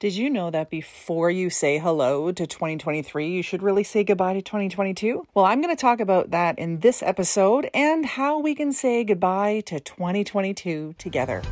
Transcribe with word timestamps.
Did 0.00 0.16
you 0.16 0.30
know 0.30 0.50
that 0.50 0.70
before 0.70 1.30
you 1.30 1.50
say 1.50 1.78
hello 1.78 2.32
to 2.32 2.46
2023, 2.46 3.28
you 3.28 3.42
should 3.42 3.62
really 3.62 3.84
say 3.84 4.02
goodbye 4.02 4.32
to 4.32 4.40
2022? 4.40 5.26
Well, 5.34 5.44
I'm 5.44 5.60
going 5.60 5.76
to 5.76 5.78
talk 5.78 6.00
about 6.00 6.30
that 6.30 6.58
in 6.58 6.80
this 6.80 7.02
episode 7.02 7.68
and 7.74 8.06
how 8.06 8.38
we 8.38 8.54
can 8.54 8.72
say 8.72 9.04
goodbye 9.04 9.60
to 9.66 9.78
2022 9.78 10.94
together. 10.96 11.42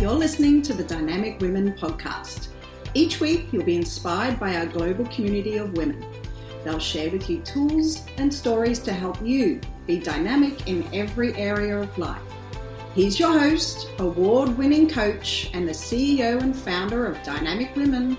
You're 0.00 0.12
listening 0.12 0.62
to 0.62 0.72
the 0.72 0.84
Dynamic 0.88 1.38
Women 1.42 1.74
podcast. 1.74 2.48
Each 2.94 3.20
week, 3.20 3.52
you'll 3.52 3.64
be 3.64 3.76
inspired 3.76 4.40
by 4.40 4.56
our 4.56 4.64
global 4.64 5.04
community 5.08 5.58
of 5.58 5.76
women. 5.76 6.02
They'll 6.64 6.78
share 6.78 7.10
with 7.10 7.28
you 7.28 7.40
tools 7.40 8.06
and 8.16 8.32
stories 8.32 8.78
to 8.78 8.94
help 8.94 9.20
you 9.20 9.60
be 9.86 9.98
dynamic 9.98 10.68
in 10.68 10.88
every 10.94 11.34
area 11.34 11.78
of 11.78 11.98
life. 11.98 12.22
He's 12.96 13.20
your 13.20 13.38
host, 13.38 13.90
award 13.98 14.56
winning 14.56 14.88
coach, 14.88 15.50
and 15.52 15.68
the 15.68 15.72
CEO 15.72 16.40
and 16.40 16.56
founder 16.56 17.04
of 17.04 17.22
Dynamic 17.22 17.76
Women, 17.76 18.16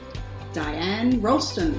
Diane 0.53 1.19
Rolston. 1.19 1.73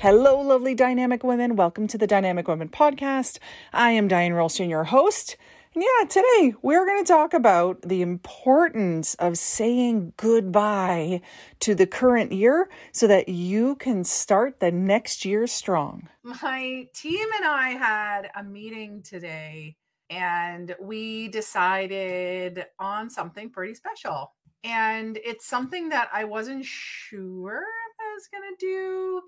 Hello, 0.00 0.38
lovely 0.42 0.74
dynamic 0.74 1.24
women. 1.24 1.56
Welcome 1.56 1.86
to 1.86 1.96
the 1.96 2.06
Dynamic 2.06 2.46
Women 2.48 2.68
podcast. 2.68 3.38
I 3.72 3.92
am 3.92 4.06
Diane 4.06 4.34
Rolston, 4.34 4.68
your 4.68 4.84
host. 4.84 5.38
Yeah, 5.78 6.06
today 6.08 6.54
we're 6.62 6.86
going 6.86 7.04
to 7.04 7.12
talk 7.12 7.34
about 7.34 7.82
the 7.82 8.00
importance 8.00 9.14
of 9.16 9.36
saying 9.36 10.14
goodbye 10.16 11.20
to 11.60 11.74
the 11.74 11.86
current 11.86 12.32
year 12.32 12.70
so 12.92 13.06
that 13.06 13.28
you 13.28 13.76
can 13.76 14.02
start 14.02 14.58
the 14.58 14.72
next 14.72 15.26
year 15.26 15.46
strong. 15.46 16.08
My 16.22 16.88
team 16.94 17.28
and 17.36 17.44
I 17.44 17.68
had 17.72 18.30
a 18.34 18.42
meeting 18.42 19.02
today 19.02 19.76
and 20.08 20.74
we 20.80 21.28
decided 21.28 22.64
on 22.78 23.10
something 23.10 23.50
pretty 23.50 23.74
special. 23.74 24.32
And 24.64 25.18
it's 25.22 25.46
something 25.46 25.90
that 25.90 26.08
I 26.10 26.24
wasn't 26.24 26.64
sure 26.64 27.62
I 28.00 28.14
was 28.14 28.28
going 28.32 28.44
to 28.50 28.66
do. 28.66 29.20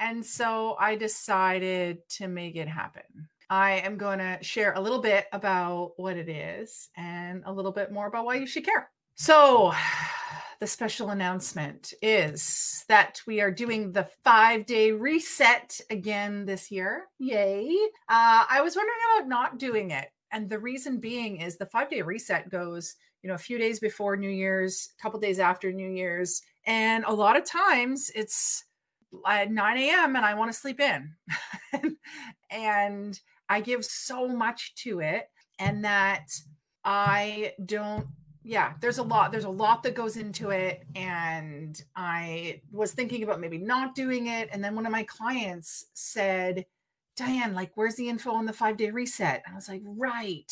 And 0.00 0.26
so 0.26 0.74
I 0.80 0.96
decided 0.96 1.98
to 2.16 2.26
make 2.26 2.56
it 2.56 2.66
happen. 2.66 3.28
I 3.52 3.82
am 3.84 3.98
going 3.98 4.18
to 4.18 4.38
share 4.40 4.72
a 4.72 4.80
little 4.80 4.98
bit 4.98 5.26
about 5.30 5.92
what 5.96 6.16
it 6.16 6.26
is 6.26 6.88
and 6.96 7.42
a 7.44 7.52
little 7.52 7.70
bit 7.70 7.92
more 7.92 8.06
about 8.06 8.24
why 8.24 8.36
you 8.36 8.46
should 8.46 8.64
care. 8.64 8.90
So, 9.14 9.74
the 10.60 10.66
special 10.66 11.10
announcement 11.10 11.92
is 12.00 12.82
that 12.88 13.20
we 13.26 13.42
are 13.42 13.50
doing 13.50 13.92
the 13.92 14.08
five 14.24 14.64
day 14.64 14.90
reset 14.90 15.78
again 15.90 16.46
this 16.46 16.70
year. 16.70 17.08
Yay. 17.18 17.76
Uh, 18.08 18.44
I 18.48 18.62
was 18.62 18.74
wondering 18.74 18.98
about 19.18 19.28
not 19.28 19.58
doing 19.58 19.90
it. 19.90 20.08
And 20.30 20.48
the 20.48 20.58
reason 20.58 20.98
being 20.98 21.42
is 21.42 21.58
the 21.58 21.66
five 21.66 21.90
day 21.90 22.00
reset 22.00 22.48
goes, 22.48 22.94
you 23.22 23.28
know, 23.28 23.34
a 23.34 23.38
few 23.38 23.58
days 23.58 23.80
before 23.80 24.16
New 24.16 24.30
Year's, 24.30 24.88
a 24.98 25.02
couple 25.02 25.20
days 25.20 25.38
after 25.38 25.70
New 25.70 25.90
Year's. 25.90 26.40
And 26.64 27.04
a 27.04 27.12
lot 27.12 27.36
of 27.36 27.44
times 27.44 28.10
it's 28.14 28.64
at 29.26 29.52
9 29.52 29.76
a.m. 29.76 30.16
and 30.16 30.24
I 30.24 30.32
want 30.32 30.50
to 30.50 30.58
sleep 30.58 30.80
in. 30.80 31.12
and 32.50 33.20
I 33.52 33.60
give 33.60 33.84
so 33.84 34.26
much 34.26 34.74
to 34.76 35.00
it 35.00 35.28
and 35.58 35.84
that 35.84 36.26
I 36.84 37.52
don't 37.66 38.06
yeah, 38.44 38.72
there's 38.80 38.98
a 38.98 39.02
lot 39.02 39.30
there's 39.30 39.44
a 39.44 39.50
lot 39.50 39.82
that 39.82 39.94
goes 39.94 40.16
into 40.16 40.50
it 40.50 40.84
and 40.96 41.80
I 41.94 42.62
was 42.72 42.92
thinking 42.92 43.22
about 43.22 43.40
maybe 43.40 43.58
not 43.58 43.94
doing 43.94 44.26
it 44.28 44.48
and 44.52 44.64
then 44.64 44.74
one 44.74 44.86
of 44.86 44.90
my 44.90 45.04
clients 45.04 45.86
said, 45.92 46.64
"Diane, 47.14 47.54
like 47.54 47.72
where's 47.74 47.94
the 47.96 48.08
info 48.08 48.32
on 48.32 48.46
the 48.46 48.52
5-day 48.52 48.90
reset?" 48.90 49.42
And 49.44 49.54
I 49.54 49.56
was 49.56 49.68
like, 49.68 49.82
"Right. 49.84 50.50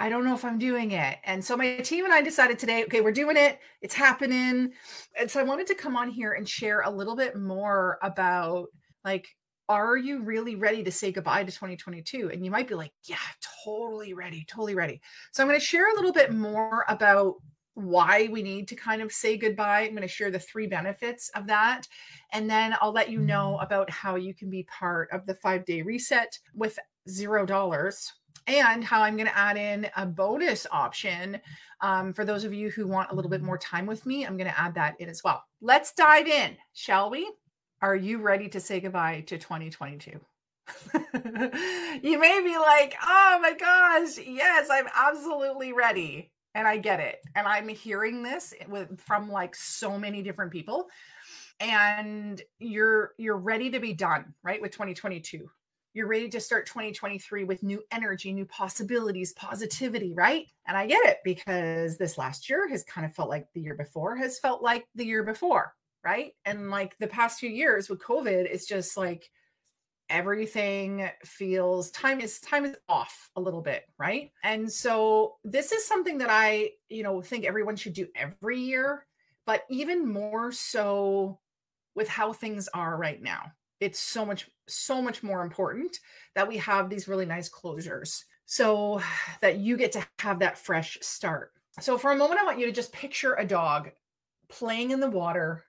I 0.00 0.08
don't 0.08 0.24
know 0.24 0.34
if 0.34 0.44
I'm 0.44 0.60
doing 0.60 0.92
it. 0.92 1.18
And 1.24 1.44
so 1.44 1.56
my 1.56 1.78
team 1.78 2.04
and 2.04 2.14
I 2.14 2.22
decided 2.22 2.56
today, 2.56 2.84
okay, 2.84 3.00
we're 3.00 3.10
doing 3.10 3.36
it. 3.36 3.58
It's 3.82 3.96
happening. 3.96 4.72
And 5.18 5.28
so 5.28 5.40
I 5.40 5.42
wanted 5.42 5.66
to 5.66 5.74
come 5.74 5.96
on 5.96 6.08
here 6.08 6.34
and 6.34 6.48
share 6.48 6.82
a 6.82 6.90
little 6.90 7.16
bit 7.16 7.36
more 7.36 7.98
about 8.00 8.68
like 9.04 9.26
are 9.68 9.96
you 9.96 10.22
really 10.22 10.54
ready 10.54 10.82
to 10.82 10.90
say 10.90 11.12
goodbye 11.12 11.44
to 11.44 11.52
2022? 11.52 12.30
And 12.32 12.44
you 12.44 12.50
might 12.50 12.68
be 12.68 12.74
like, 12.74 12.92
yeah, 13.04 13.16
totally 13.64 14.14
ready, 14.14 14.44
totally 14.48 14.74
ready. 14.74 15.00
So 15.32 15.42
I'm 15.42 15.48
going 15.48 15.60
to 15.60 15.64
share 15.64 15.90
a 15.90 15.94
little 15.94 16.12
bit 16.12 16.32
more 16.32 16.84
about 16.88 17.34
why 17.74 18.28
we 18.32 18.42
need 18.42 18.66
to 18.68 18.74
kind 18.74 19.02
of 19.02 19.12
say 19.12 19.36
goodbye. 19.36 19.82
I'm 19.82 19.90
going 19.90 20.02
to 20.02 20.08
share 20.08 20.30
the 20.30 20.38
three 20.38 20.66
benefits 20.66 21.30
of 21.34 21.46
that. 21.46 21.86
And 22.32 22.50
then 22.50 22.74
I'll 22.80 22.92
let 22.92 23.10
you 23.10 23.20
know 23.20 23.54
mm-hmm. 23.54 23.64
about 23.64 23.90
how 23.90 24.16
you 24.16 24.34
can 24.34 24.50
be 24.50 24.64
part 24.64 25.10
of 25.12 25.26
the 25.26 25.34
five 25.34 25.64
day 25.64 25.82
reset 25.82 26.38
with 26.54 26.78
zero 27.08 27.46
dollars 27.46 28.12
and 28.46 28.82
how 28.82 29.02
I'm 29.02 29.16
going 29.16 29.28
to 29.28 29.36
add 29.36 29.58
in 29.58 29.88
a 29.96 30.06
bonus 30.06 30.66
option 30.72 31.38
um, 31.82 32.12
for 32.12 32.24
those 32.24 32.44
of 32.44 32.54
you 32.54 32.70
who 32.70 32.86
want 32.86 33.10
a 33.10 33.14
little 33.14 33.30
bit 33.30 33.42
more 33.42 33.58
time 33.58 33.86
with 33.86 34.06
me. 34.06 34.24
I'm 34.24 34.36
going 34.36 34.50
to 34.50 34.58
add 34.58 34.74
that 34.74 34.98
in 35.00 35.08
as 35.08 35.22
well. 35.22 35.44
Let's 35.60 35.92
dive 35.92 36.26
in, 36.26 36.56
shall 36.72 37.10
we? 37.10 37.30
Are 37.80 37.94
you 37.94 38.18
ready 38.18 38.48
to 38.48 38.60
say 38.60 38.80
goodbye 38.80 39.22
to 39.28 39.38
2022? 39.38 40.10
you 42.02 42.18
may 42.18 42.40
be 42.42 42.58
like, 42.58 42.96
oh 43.00 43.38
my 43.40 43.54
gosh, 43.58 44.18
yes, 44.18 44.68
I'm 44.68 44.88
absolutely 44.92 45.72
ready. 45.72 46.32
And 46.56 46.66
I 46.66 46.78
get 46.78 46.98
it. 46.98 47.20
And 47.36 47.46
I'm 47.46 47.68
hearing 47.68 48.24
this 48.24 48.52
with 48.68 49.00
from 49.00 49.30
like 49.30 49.54
so 49.54 49.96
many 49.96 50.22
different 50.22 50.50
people. 50.50 50.88
And 51.60 52.42
you're 52.58 53.12
you're 53.16 53.36
ready 53.36 53.70
to 53.70 53.78
be 53.78 53.92
done, 53.92 54.34
right? 54.42 54.60
With 54.60 54.72
2022. 54.72 55.48
You're 55.94 56.08
ready 56.08 56.28
to 56.30 56.40
start 56.40 56.66
2023 56.66 57.44
with 57.44 57.62
new 57.62 57.82
energy, 57.92 58.32
new 58.32 58.44
possibilities, 58.46 59.32
positivity, 59.34 60.14
right? 60.14 60.46
And 60.66 60.76
I 60.76 60.86
get 60.86 61.06
it 61.06 61.18
because 61.24 61.96
this 61.96 62.18
last 62.18 62.50
year 62.50 62.68
has 62.68 62.82
kind 62.84 63.06
of 63.06 63.14
felt 63.14 63.28
like 63.28 63.46
the 63.54 63.60
year 63.60 63.74
before 63.74 64.16
has 64.16 64.40
felt 64.40 64.62
like 64.62 64.84
the 64.96 65.06
year 65.06 65.22
before 65.22 65.74
right? 66.08 66.32
And 66.46 66.70
like 66.70 66.96
the 66.98 67.06
past 67.06 67.38
few 67.38 67.50
years 67.50 67.90
with 67.90 68.00
COVID, 68.00 68.46
it's 68.50 68.64
just 68.64 68.96
like 68.96 69.30
everything 70.08 71.10
feels 71.22 71.90
time 71.90 72.18
is 72.22 72.40
time 72.40 72.64
is 72.64 72.76
off 72.88 73.28
a 73.36 73.40
little 73.40 73.60
bit, 73.60 73.82
right? 73.98 74.30
And 74.42 74.72
so 74.72 75.36
this 75.44 75.70
is 75.70 75.86
something 75.86 76.16
that 76.18 76.30
I, 76.30 76.70
you 76.88 77.02
know, 77.02 77.20
think 77.20 77.44
everyone 77.44 77.76
should 77.76 77.92
do 77.92 78.06
every 78.16 78.58
year, 78.58 79.04
but 79.44 79.64
even 79.68 80.10
more 80.10 80.50
so 80.50 81.40
with 81.94 82.08
how 82.08 82.32
things 82.32 82.70
are 82.72 82.96
right 82.96 83.20
now. 83.20 83.52
It's 83.78 84.00
so 84.00 84.24
much 84.24 84.48
so 84.66 85.02
much 85.02 85.22
more 85.22 85.42
important 85.42 85.98
that 86.34 86.48
we 86.48 86.56
have 86.56 86.88
these 86.88 87.06
really 87.06 87.26
nice 87.26 87.50
closures 87.50 88.24
so 88.46 89.02
that 89.42 89.58
you 89.58 89.76
get 89.76 89.92
to 89.92 90.06
have 90.20 90.38
that 90.38 90.56
fresh 90.56 90.96
start. 91.02 91.52
So 91.80 91.98
for 91.98 92.12
a 92.12 92.16
moment 92.16 92.40
I 92.40 92.44
want 92.44 92.58
you 92.58 92.64
to 92.64 92.72
just 92.72 92.92
picture 92.92 93.34
a 93.34 93.44
dog 93.44 93.90
playing 94.48 94.92
in 94.92 95.00
the 95.00 95.10
water 95.10 95.64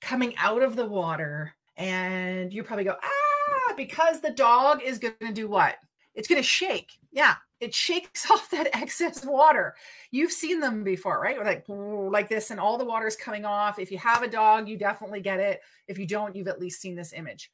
coming 0.00 0.34
out 0.38 0.62
of 0.62 0.76
the 0.76 0.86
water 0.86 1.54
and 1.76 2.52
you 2.52 2.62
probably 2.62 2.84
go 2.84 2.96
ah 3.02 3.74
because 3.76 4.20
the 4.20 4.32
dog 4.32 4.82
is 4.82 4.98
going 4.98 5.14
to 5.20 5.32
do 5.32 5.48
what? 5.48 5.76
It's 6.14 6.28
going 6.28 6.40
to 6.40 6.46
shake. 6.46 6.92
Yeah 7.12 7.34
it 7.60 7.74
shakes 7.74 8.30
off 8.30 8.50
that 8.50 8.74
excess 8.74 9.24
water. 9.24 9.74
You've 10.10 10.32
seen 10.32 10.60
them 10.60 10.82
before 10.82 11.20
right? 11.20 11.38
Like 11.38 11.64
like 11.68 12.28
this 12.28 12.50
and 12.50 12.58
all 12.58 12.78
the 12.78 12.84
water 12.84 13.06
is 13.06 13.16
coming 13.16 13.44
off. 13.44 13.78
If 13.78 13.92
you 13.92 13.98
have 13.98 14.22
a 14.22 14.28
dog 14.28 14.68
you 14.68 14.76
definitely 14.76 15.20
get 15.20 15.38
it. 15.38 15.60
If 15.86 15.98
you 15.98 16.06
don't 16.06 16.34
you've 16.34 16.48
at 16.48 16.60
least 16.60 16.80
seen 16.80 16.96
this 16.96 17.12
image. 17.12 17.50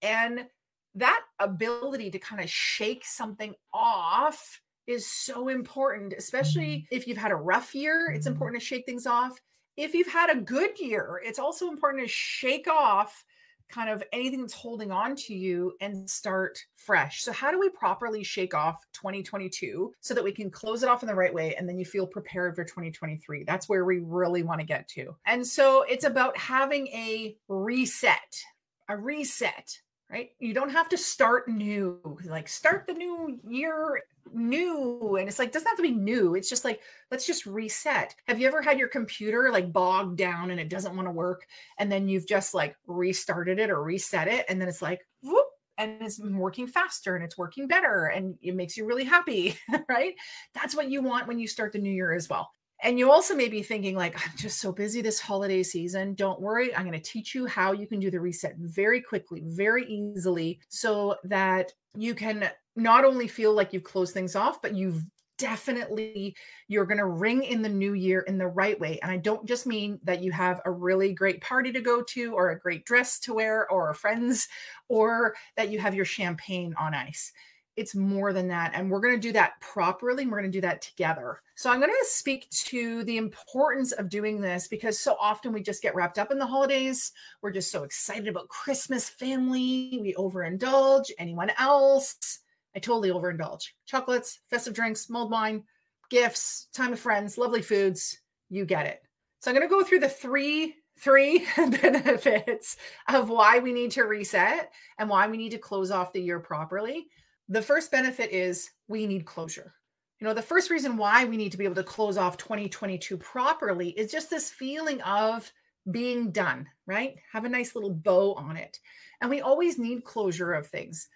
And 0.00 0.46
that 0.94 1.22
ability 1.38 2.10
to 2.12 2.18
kind 2.18 2.40
of 2.42 2.48
shake 2.48 3.04
something 3.04 3.54
off 3.74 4.60
is 4.86 5.06
so 5.06 5.48
important 5.48 6.14
especially 6.16 6.88
if 6.90 7.06
you've 7.06 7.18
had 7.18 7.30
a 7.30 7.36
rough 7.36 7.74
year 7.74 8.10
it's 8.10 8.26
important 8.26 8.58
to 8.58 8.66
shake 8.66 8.86
things 8.86 9.06
off 9.06 9.38
if 9.78 9.94
you've 9.94 10.08
had 10.08 10.28
a 10.28 10.40
good 10.40 10.78
year, 10.78 11.22
it's 11.24 11.38
also 11.38 11.68
important 11.68 12.02
to 12.02 12.08
shake 12.08 12.66
off 12.66 13.24
kind 13.68 13.90
of 13.90 14.02
anything 14.12 14.40
that's 14.40 14.54
holding 14.54 14.90
on 14.90 15.14
to 15.14 15.34
you 15.34 15.72
and 15.80 16.08
start 16.08 16.58
fresh. 16.74 17.22
So, 17.22 17.32
how 17.32 17.52
do 17.52 17.60
we 17.60 17.68
properly 17.68 18.24
shake 18.24 18.54
off 18.54 18.84
2022 18.92 19.92
so 20.00 20.14
that 20.14 20.24
we 20.24 20.32
can 20.32 20.50
close 20.50 20.82
it 20.82 20.88
off 20.88 21.02
in 21.02 21.06
the 21.06 21.14
right 21.14 21.32
way 21.32 21.54
and 21.54 21.68
then 21.68 21.78
you 21.78 21.84
feel 21.84 22.06
prepared 22.06 22.56
for 22.56 22.64
2023? 22.64 23.44
That's 23.44 23.68
where 23.68 23.84
we 23.84 24.00
really 24.00 24.42
want 24.42 24.60
to 24.60 24.66
get 24.66 24.88
to. 24.88 25.14
And 25.26 25.46
so, 25.46 25.82
it's 25.82 26.04
about 26.04 26.36
having 26.36 26.88
a 26.88 27.36
reset, 27.46 28.42
a 28.88 28.96
reset 28.96 29.78
right? 30.10 30.30
You 30.38 30.54
don't 30.54 30.70
have 30.70 30.88
to 30.90 30.98
start 30.98 31.48
new, 31.48 32.00
like 32.24 32.48
start 32.48 32.86
the 32.86 32.94
new 32.94 33.38
year 33.46 34.02
new. 34.32 35.16
And 35.16 35.28
it's 35.28 35.38
like, 35.38 35.52
doesn't 35.52 35.68
have 35.68 35.76
to 35.76 35.82
be 35.82 35.92
new. 35.92 36.34
It's 36.34 36.48
just 36.48 36.64
like, 36.64 36.80
let's 37.10 37.26
just 37.26 37.46
reset. 37.46 38.14
Have 38.26 38.40
you 38.40 38.46
ever 38.46 38.62
had 38.62 38.78
your 38.78 38.88
computer 38.88 39.50
like 39.52 39.72
bogged 39.72 40.18
down 40.18 40.50
and 40.50 40.60
it 40.60 40.68
doesn't 40.68 40.94
want 40.94 41.08
to 41.08 41.12
work? 41.12 41.46
And 41.78 41.90
then 41.90 42.08
you've 42.08 42.26
just 42.26 42.54
like 42.54 42.76
restarted 42.86 43.58
it 43.58 43.70
or 43.70 43.82
reset 43.82 44.28
it. 44.28 44.44
And 44.48 44.60
then 44.60 44.68
it's 44.68 44.82
like, 44.82 45.00
whoop, 45.22 45.46
and 45.78 46.02
it's 46.02 46.20
working 46.20 46.66
faster 46.66 47.14
and 47.14 47.24
it's 47.24 47.38
working 47.38 47.68
better 47.68 48.06
and 48.06 48.34
it 48.42 48.54
makes 48.54 48.76
you 48.76 48.84
really 48.84 49.04
happy, 49.04 49.56
right? 49.88 50.14
That's 50.54 50.74
what 50.74 50.90
you 50.90 51.02
want 51.02 51.28
when 51.28 51.38
you 51.38 51.46
start 51.46 51.72
the 51.72 51.78
new 51.78 51.92
year 51.92 52.12
as 52.12 52.28
well. 52.28 52.50
And 52.82 52.98
you 52.98 53.10
also 53.10 53.34
may 53.34 53.48
be 53.48 53.62
thinking, 53.62 53.96
like, 53.96 54.14
I'm 54.24 54.36
just 54.36 54.60
so 54.60 54.72
busy 54.72 55.00
this 55.00 55.20
holiday 55.20 55.62
season. 55.62 56.14
Don't 56.14 56.40
worry. 56.40 56.74
I'm 56.74 56.86
going 56.86 56.92
to 56.92 57.00
teach 57.00 57.34
you 57.34 57.46
how 57.46 57.72
you 57.72 57.86
can 57.86 58.00
do 58.00 58.10
the 58.10 58.20
reset 58.20 58.56
very 58.56 59.00
quickly, 59.00 59.42
very 59.44 59.84
easily, 59.86 60.60
so 60.68 61.16
that 61.24 61.72
you 61.96 62.14
can 62.14 62.48
not 62.76 63.04
only 63.04 63.26
feel 63.26 63.52
like 63.52 63.72
you've 63.72 63.84
closed 63.84 64.14
things 64.14 64.36
off, 64.36 64.62
but 64.62 64.74
you've 64.74 65.04
definitely 65.38 66.36
you're 66.66 66.84
going 66.84 66.98
to 66.98 67.06
ring 67.06 67.44
in 67.44 67.62
the 67.62 67.68
new 67.68 67.94
year 67.94 68.20
in 68.22 68.36
the 68.36 68.46
right 68.46 68.78
way 68.80 68.98
and 69.02 69.10
i 69.10 69.16
don't 69.16 69.46
just 69.46 69.66
mean 69.66 69.98
that 70.02 70.20
you 70.20 70.32
have 70.32 70.60
a 70.64 70.70
really 70.70 71.12
great 71.14 71.40
party 71.40 71.70
to 71.70 71.80
go 71.80 72.02
to 72.02 72.34
or 72.34 72.50
a 72.50 72.58
great 72.58 72.84
dress 72.84 73.20
to 73.20 73.32
wear 73.32 73.70
or 73.70 73.94
friends 73.94 74.48
or 74.88 75.34
that 75.56 75.70
you 75.70 75.78
have 75.78 75.94
your 75.94 76.04
champagne 76.04 76.74
on 76.78 76.92
ice 76.92 77.32
it's 77.78 77.94
more 77.94 78.32
than 78.32 78.48
that 78.48 78.72
and 78.74 78.90
we're 78.90 79.00
going 79.00 79.14
to 79.14 79.20
do 79.20 79.32
that 79.32 79.60
properly 79.60 80.24
and 80.24 80.32
we're 80.32 80.40
going 80.40 80.50
to 80.50 80.56
do 80.56 80.60
that 80.60 80.82
together 80.82 81.38
so 81.54 81.70
i'm 81.70 81.80
going 81.80 81.90
to 81.90 82.06
speak 82.06 82.48
to 82.50 83.04
the 83.04 83.16
importance 83.16 83.92
of 83.92 84.08
doing 84.08 84.40
this 84.40 84.68
because 84.68 84.98
so 84.98 85.16
often 85.20 85.52
we 85.52 85.62
just 85.62 85.82
get 85.82 85.94
wrapped 85.94 86.18
up 86.18 86.30
in 86.30 86.38
the 86.38 86.46
holidays 86.46 87.12
we're 87.40 87.50
just 87.50 87.70
so 87.70 87.84
excited 87.84 88.28
about 88.28 88.48
christmas 88.48 89.08
family 89.08 89.98
we 90.02 90.14
overindulge 90.14 91.10
anyone 91.18 91.50
else 91.58 92.40
I 92.78 92.80
totally 92.80 93.10
overindulge. 93.10 93.70
Chocolates, 93.86 94.38
festive 94.50 94.72
drinks, 94.72 95.10
mulled 95.10 95.32
wine, 95.32 95.64
gifts, 96.10 96.68
time 96.72 96.92
with 96.92 97.00
friends, 97.00 97.38
lovely 97.38 97.62
foods. 97.62 98.18
You 98.50 98.64
get 98.64 98.86
it. 98.86 99.02
So 99.40 99.50
I'm 99.50 99.56
going 99.56 99.68
to 99.68 99.74
go 99.74 99.82
through 99.82 100.00
the 100.00 100.08
three 100.08 100.76
three 101.00 101.46
benefits 101.56 102.76
of 103.08 103.30
why 103.30 103.60
we 103.60 103.72
need 103.72 103.92
to 103.92 104.02
reset 104.02 104.72
and 104.98 105.08
why 105.08 105.28
we 105.28 105.36
need 105.36 105.50
to 105.50 105.58
close 105.58 105.92
off 105.92 106.12
the 106.12 106.20
year 106.20 106.40
properly. 106.40 107.08
The 107.48 107.62
first 107.62 107.90
benefit 107.90 108.30
is 108.30 108.70
we 108.88 109.06
need 109.06 109.24
closure. 109.24 109.74
You 110.20 110.26
know, 110.26 110.34
the 110.34 110.42
first 110.42 110.70
reason 110.70 110.96
why 110.96 111.24
we 111.24 111.36
need 111.36 111.52
to 111.52 111.58
be 111.58 111.64
able 111.64 111.76
to 111.76 111.84
close 111.84 112.18
off 112.18 112.36
2022 112.36 113.16
properly 113.16 113.90
is 113.90 114.10
just 114.10 114.30
this 114.30 114.50
feeling 114.50 115.00
of 115.02 115.50
being 115.90 116.32
done, 116.32 116.66
right? 116.86 117.16
Have 117.32 117.44
a 117.44 117.48
nice 117.48 117.74
little 117.74 117.94
bow 117.94 118.34
on 118.34 118.56
it. 118.56 118.78
And 119.20 119.30
we 119.30 119.40
always 119.40 119.78
need 119.78 120.04
closure 120.04 120.52
of 120.52 120.66
things 120.66 121.08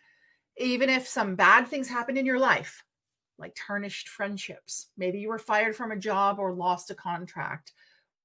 even 0.59 0.91
if 0.91 1.07
some 1.07 1.35
bad 1.35 1.67
things 1.67 1.89
happen 1.89 2.17
in 2.17 2.27
your 2.27 2.39
life, 2.39 2.85
like 3.39 3.57
tarnished 3.57 4.09
friendships, 4.09 4.89
maybe 4.97 5.19
you 5.19 5.29
were 5.29 5.39
fired 5.39 5.75
from 5.75 5.93
a 5.93 5.97
job 5.97 6.39
or 6.39 6.53
lost 6.53 6.91
a 6.91 6.95
contract, 6.95 7.73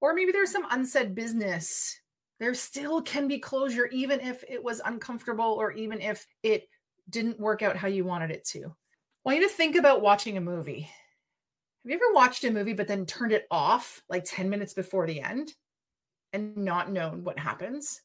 or 0.01 0.13
maybe 0.13 0.31
there's 0.31 0.51
some 0.51 0.67
unsaid 0.71 1.15
business, 1.15 1.99
there 2.39 2.53
still 2.53 3.01
can 3.01 3.27
be 3.27 3.39
closure, 3.39 3.87
even 3.87 4.19
if 4.19 4.43
it 4.47 4.63
was 4.63 4.81
uncomfortable 4.85 5.53
or 5.53 5.71
even 5.71 6.01
if 6.01 6.27
it 6.43 6.67
didn't 7.09 7.39
work 7.39 7.61
out 7.61 7.77
how 7.77 7.87
you 7.87 8.03
wanted 8.03 8.31
it 8.31 8.45
to. 8.45 8.63
I 8.65 8.69
want 9.23 9.39
you 9.39 9.47
to 9.47 9.53
think 9.53 9.75
about 9.75 10.01
watching 10.01 10.37
a 10.37 10.41
movie. 10.41 10.81
Have 10.81 11.91
you 11.91 11.95
ever 11.95 12.13
watched 12.13 12.43
a 12.43 12.51
movie 12.51 12.73
but 12.73 12.87
then 12.87 13.05
turned 13.05 13.31
it 13.31 13.47
off 13.49 14.01
like 14.09 14.25
10 14.25 14.49
minutes 14.49 14.73
before 14.73 15.07
the 15.07 15.21
end 15.21 15.53
and 16.33 16.57
not 16.57 16.91
known 16.91 17.23
what 17.23 17.39
happens? 17.39 18.01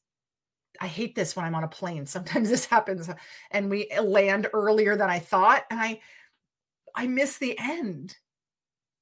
I 0.81 0.87
hate 0.87 1.15
this 1.15 1.37
when 1.37 1.45
I'm 1.45 1.55
on 1.55 1.65
a 1.65 1.69
plane. 1.69 2.07
Sometimes 2.07 2.49
this 2.49 2.67
happens 2.67 3.11
and 3.51 3.71
we 3.71 3.91
uh, 3.91 4.03
land 4.03 4.49
earlier 4.53 4.97
than 4.97 5.11
I 5.11 5.19
thought 5.19 5.65
and 5.71 5.81
I 5.81 6.01
I 6.95 7.07
miss 7.07 7.39
the 7.39 7.59
end. 7.59 8.17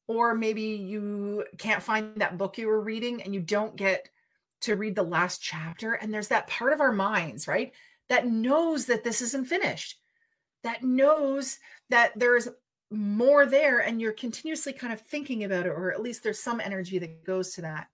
Or 0.06 0.34
maybe 0.34 0.62
you 0.62 1.44
can't 1.58 1.82
find 1.82 2.16
that 2.16 2.38
book 2.38 2.58
you 2.58 2.66
were 2.66 2.80
reading 2.80 3.22
and 3.22 3.32
you 3.34 3.40
don't 3.40 3.76
get 3.76 4.08
to 4.62 4.76
read 4.76 4.94
the 4.94 5.02
last 5.02 5.42
chapter 5.42 5.94
and 5.94 6.12
there's 6.12 6.28
that 6.28 6.46
part 6.48 6.72
of 6.72 6.80
our 6.80 6.92
minds, 6.92 7.46
right? 7.46 7.72
That 8.10 8.26
knows 8.26 8.84
that 8.86 9.02
this 9.02 9.22
isn't 9.22 9.48
finished. 9.48 9.98
That 10.62 10.82
knows 10.84 11.58
that 11.88 12.12
there's 12.16 12.48
more 12.90 13.46
there 13.46 13.78
and 13.78 14.00
you're 14.00 14.12
continuously 14.12 14.74
kind 14.74 14.92
of 14.92 15.00
thinking 15.00 15.44
about 15.44 15.64
it 15.64 15.70
or 15.70 15.90
at 15.90 16.02
least 16.02 16.22
there's 16.22 16.40
some 16.40 16.60
energy 16.60 16.98
that 16.98 17.24
goes 17.24 17.54
to 17.54 17.62
that. 17.62 17.86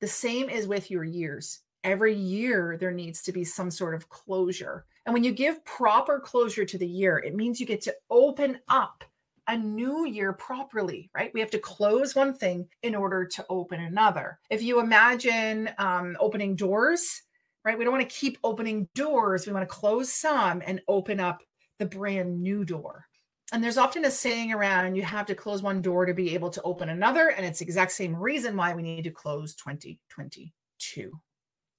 The 0.00 0.08
same 0.08 0.50
is 0.50 0.66
with 0.66 0.90
your 0.90 1.04
years 1.04 1.60
every 1.84 2.14
year 2.14 2.76
there 2.78 2.90
needs 2.90 3.22
to 3.22 3.32
be 3.32 3.44
some 3.44 3.70
sort 3.70 3.94
of 3.94 4.08
closure. 4.08 4.84
And 5.06 5.14
when 5.14 5.24
you 5.24 5.32
give 5.32 5.64
proper 5.64 6.20
closure 6.20 6.64
to 6.64 6.78
the 6.78 6.86
year, 6.86 7.18
it 7.18 7.34
means 7.34 7.60
you 7.60 7.66
get 7.66 7.80
to 7.82 7.94
open 8.10 8.58
up 8.68 9.04
a 9.48 9.56
new 9.56 10.06
year 10.06 10.32
properly, 10.32 11.10
right? 11.14 11.32
We 11.34 11.40
have 11.40 11.50
to 11.50 11.58
close 11.58 12.14
one 12.14 12.34
thing 12.34 12.68
in 12.82 12.94
order 12.94 13.24
to 13.24 13.44
open 13.48 13.80
another. 13.80 14.38
If 14.50 14.62
you 14.62 14.78
imagine 14.78 15.70
um, 15.78 16.16
opening 16.20 16.54
doors, 16.54 17.22
right? 17.64 17.78
We 17.78 17.84
don't 17.84 17.92
want 17.92 18.08
to 18.08 18.16
keep 18.16 18.38
opening 18.42 18.88
doors. 18.94 19.46
We 19.46 19.52
want 19.52 19.68
to 19.68 19.74
close 19.74 20.12
some 20.12 20.62
and 20.64 20.80
open 20.88 21.20
up 21.20 21.42
the 21.78 21.86
brand 21.86 22.40
new 22.42 22.64
door. 22.64 23.06
And 23.52 23.64
there's 23.64 23.78
often 23.78 24.04
a 24.04 24.10
saying 24.10 24.52
around 24.52 24.94
you 24.94 25.02
have 25.02 25.26
to 25.26 25.34
close 25.34 25.62
one 25.62 25.82
door 25.82 26.06
to 26.06 26.14
be 26.14 26.34
able 26.34 26.50
to 26.50 26.62
open 26.62 26.88
another. 26.88 27.28
And 27.28 27.44
it's 27.44 27.58
the 27.58 27.64
exact 27.64 27.92
same 27.92 28.14
reason 28.14 28.56
why 28.56 28.74
we 28.74 28.82
need 28.82 29.04
to 29.04 29.10
close 29.10 29.54
2022 29.56 31.10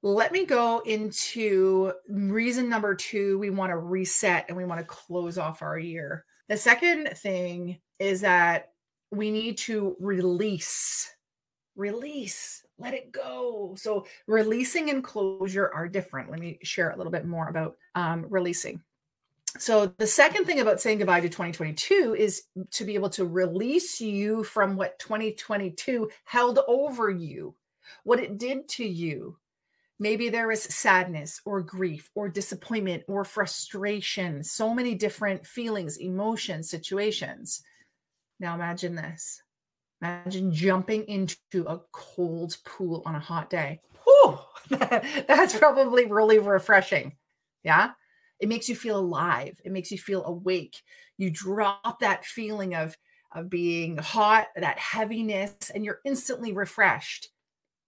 let 0.04 0.32
me 0.32 0.46
go 0.46 0.80
into 0.80 1.94
reason 2.10 2.70
number 2.70 2.96
two 2.96 3.38
we 3.38 3.50
want 3.50 3.72
to 3.72 3.78
reset 3.78 4.46
and 4.48 4.58
we 4.58 4.66
want 4.66 4.80
to 4.80 4.86
close 4.86 5.38
off 5.38 5.62
our 5.62 5.78
year. 5.78 6.26
The 6.50 6.58
second 6.58 7.10
thing 7.18 7.80
is 8.00 8.22
that 8.22 8.70
we 9.12 9.30
need 9.30 9.58
to 9.60 9.96
release, 10.00 11.14
release, 11.76 12.66
let 12.82 12.94
it 12.94 13.12
go. 13.12 13.76
So, 13.78 14.06
releasing 14.28 14.90
and 14.90 15.04
closure 15.04 15.72
are 15.74 15.88
different. 15.88 16.32
Let 16.32 16.40
me 16.40 16.60
share 16.64 16.90
a 16.90 16.98
little 16.98 17.12
bit 17.12 17.26
more 17.26 17.48
about 17.48 17.78
um, 17.96 18.26
releasing. 18.30 18.82
So, 19.58 19.88
the 19.98 20.08
second 20.08 20.46
thing 20.46 20.60
about 20.60 20.82
saying 20.82 21.00
goodbye 21.00 21.22
to 21.22 21.30
2022 21.30 22.16
is 22.18 22.44
to 22.72 22.86
be 22.86 22.96
able 22.96 23.10
to 23.12 23.26
release 23.26 24.02
you 24.02 24.44
from 24.44 24.76
what 24.76 25.00
2022 25.00 26.10
held 26.26 26.60
over 26.68 27.10
you, 27.10 27.56
what 28.04 28.20
it 28.20 28.38
did 28.38 28.68
to 28.70 28.86
you, 28.86 29.38
Maybe 30.02 30.30
there 30.30 30.50
is 30.50 30.64
sadness 30.64 31.42
or 31.46 31.62
grief 31.62 32.10
or 32.16 32.28
disappointment 32.28 33.04
or 33.08 33.24
frustration, 33.24 34.44
so 34.44 34.74
many 34.74 34.96
different 34.96 35.46
feelings, 35.46 35.98
emotions, 35.98 36.72
situations. 36.72 37.62
Now 38.40 38.56
imagine 38.56 38.96
this. 38.96 39.44
Imagine 40.02 40.52
jumping 40.52 41.04
into 41.04 41.66
a 41.68 41.80
cold 41.92 42.58
pool 42.66 43.04
on 43.06 43.16
a 43.16 43.20
hot 43.20 43.50
day. 43.50 43.82
Whew, 44.04 44.40
that's 44.70 45.58
probably 45.58 46.06
really 46.06 46.40
refreshing. 46.40 47.16
Yeah. 47.64 47.92
It 48.40 48.50
makes 48.50 48.68
you 48.68 48.76
feel 48.76 48.98
alive. 48.98 49.62
It 49.64 49.72
makes 49.72 49.92
you 49.92 50.00
feel 50.00 50.26
awake. 50.26 50.76
You 51.18 51.30
drop 51.30 52.00
that 52.00 52.26
feeling 52.26 52.74
of, 52.74 52.98
of 53.34 53.50
being 53.50 53.98
hot, 53.98 54.48
that 54.56 54.80
heaviness, 54.80 55.70
and 55.74 55.86
you're 55.86 56.00
instantly 56.04 56.52
refreshed. 56.52 57.30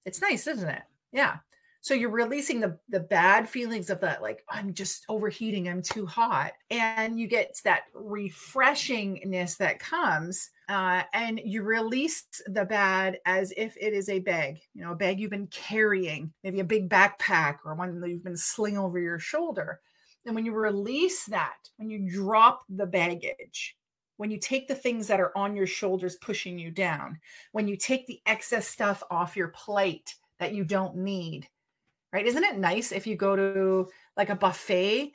It's 0.06 0.22
nice, 0.22 0.46
isn't 0.46 0.70
it? 0.70 0.84
Yeah. 1.12 1.38
So 1.82 1.94
you're 1.94 2.12
releasing 2.12 2.62
the 2.62 2.78
the 2.88 3.02
bad 3.02 3.50
feelings 3.50 3.90
of 3.90 4.00
that, 4.02 4.22
like 4.22 4.44
I'm 4.48 4.74
just 4.74 5.04
overheating, 5.10 5.68
I'm 5.68 5.82
too 5.82 6.06
hot, 6.06 6.54
and 6.70 7.20
you 7.20 7.28
get 7.28 7.60
that 7.66 7.84
refreshingness 7.94 9.58
that 9.58 9.80
comes, 9.80 10.50
uh, 10.70 11.04
and 11.14 11.42
you 11.44 11.62
release 11.64 12.26
the 12.48 12.66
bad 12.66 13.20
as 13.26 13.54
if 13.58 13.76
it 13.78 13.94
is 13.94 14.10
a 14.10 14.20
bag, 14.20 14.60
you 14.74 14.84
know, 14.84 14.94
a 14.94 14.96
bag 14.96 15.20
you've 15.20 15.32
been 15.32 15.48
carrying, 15.48 16.32
maybe 16.44 16.60
a 16.62 16.66
big 16.66 16.90
backpack 16.90 17.58
or 17.66 17.76
one 17.76 18.00
that 18.00 18.10
you've 18.10 18.24
been 18.24 18.38
slinging 18.38 18.80
over 18.80 19.00
your 19.00 19.20
shoulder. 19.20 19.82
And 20.26 20.34
when 20.36 20.46
you 20.46 20.54
release 20.54 21.26
that, 21.26 21.58
when 21.78 21.90
you 21.90 22.10
drop 22.10 22.64
the 22.70 22.86
baggage, 22.86 23.76
when 24.18 24.32
you 24.32 24.40
take 24.40 24.68
the 24.68 24.76
things 24.76 25.08
that 25.08 25.20
are 25.20 25.38
on 25.38 25.56
your 25.56 25.68
shoulders 25.68 26.16
pushing 26.22 26.58
you 26.58 26.72
down, 26.72 27.20
when 27.52 27.68
you 27.68 27.76
take 27.76 28.08
the 28.08 28.22
excess 28.26 28.68
stuff 28.68 29.04
off 29.12 29.36
your 29.36 29.50
plate 29.50 30.16
that 30.40 30.54
you 30.54 30.64
don't 30.64 30.96
need, 30.96 31.48
right? 32.14 32.26
Isn't 32.26 32.44
it 32.44 32.58
nice 32.58 32.94
if 32.94 33.06
you 33.06 33.18
go 33.18 33.36
to 33.36 33.90
like 34.16 34.30
a 34.30 34.36
buffet 34.36 35.12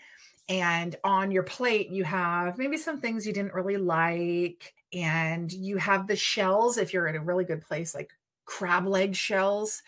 and 0.48 0.96
on 1.04 1.30
your 1.30 1.42
plate 1.42 1.90
you 1.90 2.04
have 2.04 2.58
maybe 2.58 2.76
some 2.76 3.00
things 3.00 3.26
you 3.26 3.32
didn't 3.32 3.54
really 3.54 3.76
like 3.76 4.72
and 4.92 5.52
you 5.52 5.76
have 5.76 6.06
the 6.06 6.16
shells 6.16 6.78
if 6.78 6.92
you're 6.92 7.08
at 7.08 7.16
a 7.16 7.20
really 7.20 7.44
good 7.44 7.60
place 7.60 7.94
like 7.94 8.10
crab 8.46 8.86
leg 8.86 9.14
shells 9.14 9.82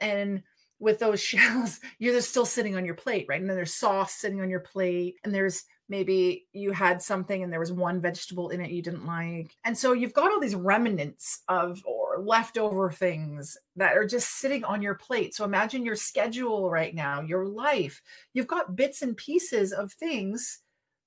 and 0.00 0.42
with 0.78 0.98
those 0.98 1.20
shells 1.22 1.80
you're 1.98 2.20
still 2.20 2.46
sitting 2.46 2.76
on 2.76 2.84
your 2.84 2.94
plate 2.94 3.26
right? 3.28 3.40
And 3.40 3.48
then 3.48 3.56
there's 3.56 3.74
sauce 3.74 4.14
sitting 4.14 4.40
on 4.40 4.50
your 4.50 4.60
plate 4.60 5.16
and 5.24 5.34
there's 5.34 5.64
maybe 5.88 6.46
you 6.52 6.72
had 6.72 7.02
something 7.02 7.42
and 7.42 7.52
there 7.52 7.60
was 7.60 7.72
one 7.72 8.00
vegetable 8.00 8.50
in 8.50 8.60
it 8.60 8.70
you 8.70 8.82
didn't 8.82 9.06
like 9.06 9.56
and 9.64 9.76
so 9.76 9.92
you've 9.92 10.14
got 10.14 10.30
all 10.30 10.40
these 10.40 10.54
remnants 10.54 11.42
of 11.48 11.82
leftover 12.20 12.90
things 12.90 13.56
that 13.76 13.96
are 13.96 14.06
just 14.06 14.38
sitting 14.38 14.64
on 14.64 14.82
your 14.82 14.94
plate. 14.94 15.34
So 15.34 15.44
imagine 15.44 15.84
your 15.84 15.96
schedule 15.96 16.70
right 16.70 16.94
now 16.94 17.20
your 17.20 17.46
life. 17.46 18.00
You've 18.32 18.46
got 18.46 18.76
bits 18.76 19.02
and 19.02 19.16
pieces 19.16 19.72
of 19.72 19.92
things 19.92 20.60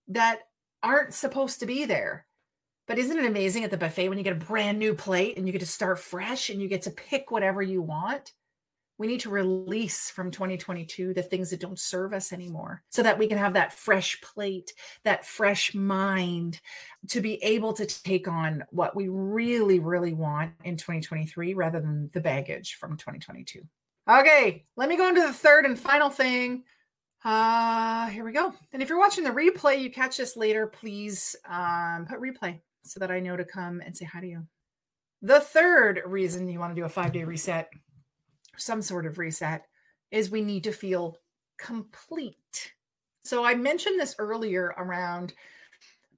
that 0.07 0.39
aren't 0.81 1.13
supposed 1.13 1.59
to 1.59 1.65
be 1.65 1.85
there. 1.85 2.25
But 2.87 2.97
isn't 2.97 3.17
it 3.17 3.25
amazing 3.25 3.63
at 3.63 3.71
the 3.71 3.77
buffet 3.77 4.09
when 4.09 4.17
you 4.17 4.23
get 4.23 4.33
a 4.33 4.45
brand 4.45 4.77
new 4.77 4.93
plate 4.93 5.37
and 5.37 5.47
you 5.47 5.53
get 5.53 5.59
to 5.59 5.65
start 5.65 5.99
fresh 5.99 6.49
and 6.49 6.61
you 6.61 6.67
get 6.67 6.81
to 6.83 6.91
pick 6.91 7.31
whatever 7.31 7.61
you 7.61 7.81
want 7.81 8.33
We 8.97 9.07
need 9.07 9.21
to 9.21 9.29
release 9.29 10.09
from 10.09 10.29
2022 10.31 11.13
the 11.13 11.23
things 11.23 11.49
that 11.49 11.59
don't 11.59 11.79
serve 11.79 12.13
us 12.13 12.31
anymore 12.31 12.83
so 12.89 13.01
that 13.03 13.17
we 13.17 13.27
can 13.27 13.37
have 13.37 13.53
that 13.53 13.73
fresh 13.73 14.21
plate, 14.21 14.73
that 15.03 15.25
fresh 15.25 15.73
mind 15.73 16.61
to 17.09 17.19
be 17.19 17.43
able 17.43 17.73
to 17.73 17.85
take 17.85 18.27
on 18.27 18.63
what 18.69 18.95
we 18.95 19.07
really, 19.07 19.79
really 19.79 20.13
want 20.13 20.53
in 20.63 20.77
2023 20.77 21.53
rather 21.53 21.79
than 21.79 22.09
the 22.13 22.21
baggage 22.21 22.75
from 22.75 22.97
2022. 22.97 23.61
Okay, 24.09 24.65
let 24.75 24.89
me 24.89 24.97
go 24.97 25.07
into 25.07 25.21
the 25.21 25.33
third 25.33 25.65
and 25.65 25.79
final 25.79 26.09
thing. 26.09 26.63
Uh, 27.23 28.07
here 28.07 28.25
we 28.25 28.33
go. 28.33 28.53
And 28.73 28.81
if 28.81 28.89
you're 28.89 28.99
watching 28.99 29.23
the 29.23 29.29
replay, 29.29 29.81
you 29.81 29.89
catch 29.89 30.17
this 30.17 30.35
later, 30.35 30.67
please 30.67 31.35
um, 31.49 32.05
put 32.07 32.19
replay 32.19 32.59
so 32.83 32.99
that 32.99 33.11
I 33.11 33.21
know 33.21 33.37
to 33.37 33.45
come 33.45 33.81
and 33.81 33.95
say 33.95 34.05
hi 34.05 34.19
to 34.19 34.27
you. 34.27 34.47
The 35.21 35.39
third 35.39 36.01
reason 36.05 36.49
you 36.49 36.59
want 36.59 36.75
to 36.75 36.81
do 36.81 36.85
a 36.85 36.89
five 36.89 37.13
day 37.13 37.23
reset, 37.23 37.69
some 38.57 38.81
sort 38.81 39.05
of 39.05 39.17
reset, 39.17 39.65
is 40.11 40.29
we 40.29 40.41
need 40.41 40.63
to 40.65 40.71
feel 40.71 41.17
complete. 41.57 42.73
So 43.23 43.43
I 43.45 43.55
mentioned 43.55 43.99
this 43.99 44.15
earlier 44.19 44.73
around 44.77 45.33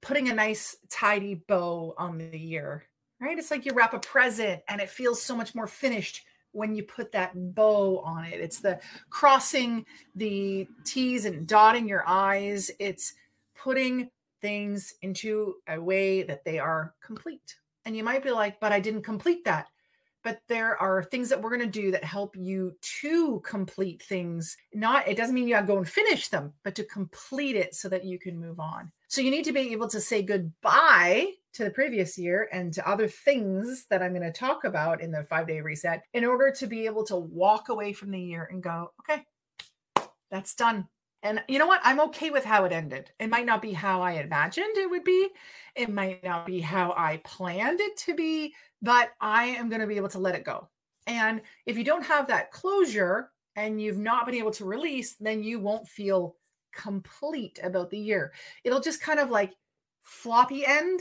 putting 0.00 0.28
a 0.28 0.34
nice 0.34 0.76
tidy 0.90 1.34
bow 1.34 1.94
on 1.98 2.18
the 2.18 2.38
year, 2.38 2.84
right? 3.20 3.38
It's 3.38 3.50
like 3.50 3.64
you 3.64 3.72
wrap 3.72 3.94
a 3.94 3.98
present 3.98 4.62
and 4.68 4.80
it 4.80 4.90
feels 4.90 5.22
so 5.22 5.36
much 5.36 5.54
more 5.54 5.66
finished 5.66 6.24
when 6.52 6.74
you 6.74 6.82
put 6.82 7.12
that 7.12 7.32
bow 7.54 8.00
on 8.00 8.24
it. 8.24 8.40
It's 8.40 8.60
the 8.60 8.80
crossing 9.10 9.84
the 10.14 10.66
T's 10.84 11.24
and 11.24 11.46
dotting 11.46 11.88
your 11.88 12.02
I's. 12.08 12.70
It's 12.78 13.14
putting 13.54 14.10
things 14.40 14.94
into 15.02 15.56
a 15.68 15.80
way 15.80 16.22
that 16.22 16.44
they 16.44 16.58
are 16.58 16.94
complete. 17.02 17.56
And 17.84 17.96
you 17.96 18.02
might 18.04 18.22
be 18.22 18.30
like, 18.30 18.58
but 18.58 18.72
I 18.72 18.80
didn't 18.80 19.02
complete 19.02 19.44
that. 19.44 19.68
But 20.26 20.40
there 20.48 20.76
are 20.82 21.04
things 21.04 21.28
that 21.28 21.40
we're 21.40 21.56
going 21.56 21.70
to 21.70 21.80
do 21.80 21.92
that 21.92 22.02
help 22.02 22.34
you 22.36 22.72
to 23.00 23.40
complete 23.46 24.02
things. 24.02 24.56
Not, 24.74 25.06
it 25.06 25.16
doesn't 25.16 25.36
mean 25.36 25.46
you 25.46 25.54
have 25.54 25.66
to 25.66 25.72
go 25.72 25.76
and 25.76 25.88
finish 25.88 26.26
them, 26.26 26.52
but 26.64 26.74
to 26.74 26.82
complete 26.82 27.54
it 27.54 27.76
so 27.76 27.88
that 27.90 28.04
you 28.04 28.18
can 28.18 28.36
move 28.36 28.58
on. 28.58 28.90
So 29.06 29.20
you 29.20 29.30
need 29.30 29.44
to 29.44 29.52
be 29.52 29.70
able 29.70 29.86
to 29.86 30.00
say 30.00 30.22
goodbye 30.22 31.28
to 31.52 31.62
the 31.62 31.70
previous 31.70 32.18
year 32.18 32.48
and 32.52 32.74
to 32.74 32.88
other 32.88 33.06
things 33.06 33.86
that 33.88 34.02
I'm 34.02 34.14
going 34.14 34.22
to 34.22 34.32
talk 34.32 34.64
about 34.64 35.00
in 35.00 35.12
the 35.12 35.22
five 35.30 35.46
day 35.46 35.60
reset 35.60 36.02
in 36.12 36.24
order 36.24 36.50
to 36.50 36.66
be 36.66 36.86
able 36.86 37.04
to 37.04 37.16
walk 37.16 37.68
away 37.68 37.92
from 37.92 38.10
the 38.10 38.20
year 38.20 38.48
and 38.50 38.60
go, 38.60 38.90
okay, 39.08 39.22
that's 40.32 40.56
done. 40.56 40.88
And 41.22 41.42
you 41.48 41.58
know 41.58 41.66
what? 41.66 41.80
I'm 41.82 42.00
okay 42.00 42.30
with 42.30 42.44
how 42.44 42.64
it 42.64 42.72
ended. 42.72 43.10
It 43.18 43.30
might 43.30 43.46
not 43.46 43.62
be 43.62 43.72
how 43.72 44.02
I 44.02 44.12
imagined 44.12 44.76
it 44.76 44.90
would 44.90 45.02
be. 45.02 45.28
It 45.74 45.88
might 45.88 46.22
not 46.22 46.46
be 46.46 46.60
how 46.60 46.94
I 46.96 47.20
planned 47.24 47.80
it 47.80 47.96
to 47.98 48.14
be, 48.14 48.54
but 48.86 49.10
I 49.20 49.46
am 49.46 49.68
going 49.68 49.80
to 49.80 49.86
be 49.88 49.96
able 49.96 50.08
to 50.10 50.20
let 50.20 50.36
it 50.36 50.44
go. 50.44 50.68
And 51.08 51.40
if 51.66 51.76
you 51.76 51.82
don't 51.82 52.04
have 52.04 52.28
that 52.28 52.52
closure 52.52 53.32
and 53.56 53.82
you've 53.82 53.98
not 53.98 54.26
been 54.26 54.36
able 54.36 54.52
to 54.52 54.64
release, 54.64 55.16
then 55.18 55.42
you 55.42 55.58
won't 55.58 55.88
feel 55.88 56.36
complete 56.72 57.58
about 57.64 57.90
the 57.90 57.98
year. 57.98 58.32
It'll 58.62 58.80
just 58.80 59.02
kind 59.02 59.18
of 59.18 59.30
like 59.30 59.52
floppy 60.02 60.64
end 60.64 61.00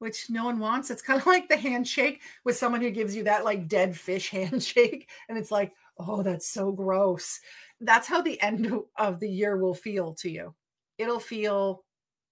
which 0.00 0.28
no 0.28 0.46
one 0.46 0.58
wants. 0.58 0.90
It's 0.90 1.00
kind 1.00 1.20
of 1.20 1.26
like 1.34 1.48
the 1.48 1.56
handshake 1.56 2.22
with 2.44 2.56
someone 2.56 2.80
who 2.80 2.90
gives 2.90 3.14
you 3.14 3.22
that 3.22 3.44
like 3.44 3.68
dead 3.68 3.96
fish 3.96 4.30
handshake. 4.32 5.08
And 5.28 5.38
it's 5.38 5.52
like, 5.52 5.72
oh, 5.96 6.24
that's 6.24 6.48
so 6.48 6.72
gross. 6.72 7.38
That's 7.80 8.08
how 8.08 8.20
the 8.20 8.40
end 8.42 8.68
of 8.98 9.20
the 9.20 9.30
year 9.30 9.56
will 9.56 9.74
feel 9.74 10.14
to 10.14 10.28
you. 10.28 10.56
It'll 10.98 11.20
feel 11.20 11.84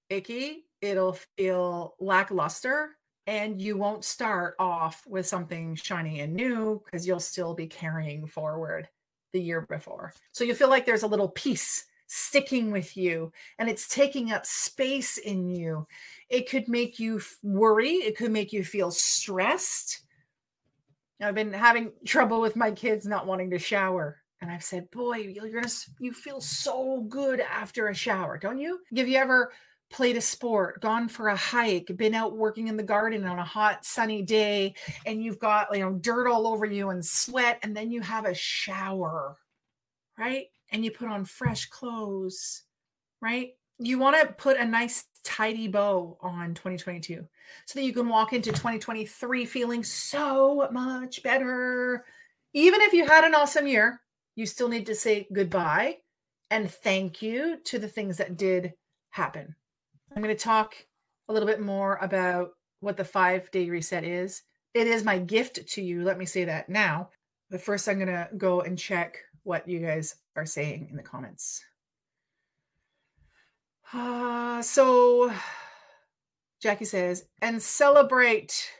icky, 0.09 0.65
it'll 0.83 1.17
feel 1.37 1.95
lackluster, 2.01 2.97
and 3.27 3.61
you 3.61 3.77
won't 3.77 4.05
start 4.05 4.57
off 4.59 5.05
with 5.07 5.27
something 5.27 5.75
shiny 5.75 6.21
and 6.21 6.35
new 6.35 6.83
because 6.85 7.07
you'll 7.07 7.21
still 7.21 7.55
be 7.55 7.67
carrying 7.67 8.27
forward 8.27 8.89
the 9.33 9.41
year 9.41 9.63
before. 9.63 10.13
So 10.33 10.45
you 10.45 10.55
feel 10.55 10.69
like 10.69 10.87
there's 10.87 11.03
a 11.03 11.09
little 11.09 11.29
piece 11.29 11.85
sticking 12.07 12.73
with 12.73 12.97
you 12.97 13.33
and 13.59 13.69
it's 13.69 13.89
taking 13.89 14.33
up 14.33 14.45
space 14.45 15.19
in 15.19 15.49
you. 15.49 15.87
It 16.29 16.49
could 16.49 16.67
make 16.67 16.99
you 16.99 17.21
worry, 17.43 17.93
it 17.93 18.17
could 18.17 18.33
make 18.33 18.53
you 18.53 18.65
feel 18.65 18.91
stressed. 18.91 20.01
I've 21.23 21.35
been 21.35 21.53
having 21.53 21.93
trouble 22.07 22.41
with 22.41 22.57
my 22.57 22.73
kids 22.73 23.07
not 23.07 23.27
wanting 23.27 23.51
to 23.51 23.59
shower. 23.59 24.17
And 24.41 24.51
I've 24.51 24.65
said, 24.65 24.91
boy, 24.91 25.17
you're 25.19 25.51
gonna 25.51 25.73
you 25.99 26.13
feel 26.13 26.41
so 26.41 27.03
good 27.03 27.41
after 27.41 27.89
a 27.89 27.95
shower, 27.95 28.39
don't 28.39 28.59
you? 28.59 28.81
Have 28.97 29.07
you 29.07 29.19
ever 29.19 29.53
played 29.91 30.17
a 30.17 30.21
sport, 30.21 30.81
gone 30.81 31.09
for 31.09 31.29
a 31.29 31.37
hike, 31.37 31.91
been 31.97 32.15
out 32.15 32.37
working 32.37 32.69
in 32.69 32.77
the 32.77 32.83
garden 32.83 33.25
on 33.25 33.39
a 33.39 33.45
hot 33.45 33.85
sunny 33.85 34.23
day, 34.23 34.75
and 35.07 35.23
you've 35.23 35.39
got 35.39 35.75
you 35.75 35.81
know 35.81 35.93
dirt 35.93 36.29
all 36.29 36.47
over 36.47 36.65
you 36.65 36.91
and 36.91 37.05
sweat, 37.05 37.59
and 37.63 37.77
then 37.77 37.91
you 37.91 38.01
have 38.01 38.25
a 38.25 38.35
shower, 38.35 39.37
right? 40.19 40.47
and 40.73 40.85
you 40.85 40.91
put 40.91 41.09
on 41.09 41.25
fresh 41.25 41.67
clothes, 41.67 42.63
right? 43.21 43.51
You 43.79 43.99
want 43.99 44.21
to 44.21 44.33
put 44.35 44.57
a 44.57 44.65
nice 44.65 45.05
tidy 45.25 45.69
bow 45.69 46.19
on 46.21 46.55
2022 46.55 47.27
so 47.67 47.79
that 47.79 47.85
you 47.85 47.93
can 47.93 48.09
walk 48.09 48.33
into 48.33 48.51
2023 48.51 49.45
feeling 49.47 49.83
so 49.83 50.69
much 50.71 51.23
better. 51.23 52.05
Even 52.53 52.81
if 52.83 52.93
you 52.93 53.07
had 53.07 53.25
an 53.25 53.35
awesome 53.35 53.67
year, 53.67 54.01
you 54.37 54.47
still 54.47 54.69
need 54.69 54.87
to 54.87 54.95
say 54.95 55.27
goodbye 55.33 55.99
and 56.51 56.71
thank 56.71 57.23
you 57.23 57.59
to 57.65 57.79
the 57.79 57.89
things 57.89 58.19
that 58.19 58.37
did 58.37 58.75
happen. 59.11 59.55
I'm 60.15 60.23
going 60.23 60.35
to 60.35 60.43
talk 60.43 60.75
a 61.29 61.33
little 61.33 61.47
bit 61.47 61.61
more 61.61 61.97
about 62.03 62.51
what 62.81 62.97
the 62.97 63.05
five 63.05 63.51
day 63.51 63.71
reset 63.71 64.05
is. 64.05 64.43
It 64.75 64.87
is 64.87 65.05
my 65.05 65.19
gift 65.19 65.69
to 65.69 65.83
you. 65.83 66.03
Let 66.03 66.19
me 66.19 66.27
say 66.27 66.45
that 66.45 66.69
now. 66.69 67.11
But 67.51 67.61
first, 67.61 67.89
I'm 67.89 67.97
going 67.97 68.09
to 68.09 68.29
go 68.37 68.61
and 68.61 68.79
check 68.79 69.19
what 69.43 69.69
you 69.69 69.81
guys 69.81 70.17
are 70.37 70.47
saying 70.47 70.89
in 70.91 70.97
the 70.97 71.03
comments. 71.03 71.65
Uh, 73.93 74.63
so 74.63 75.33
Jackie 76.61 76.85
says, 76.85 77.25
and 77.43 77.61
celebrate 77.61 78.71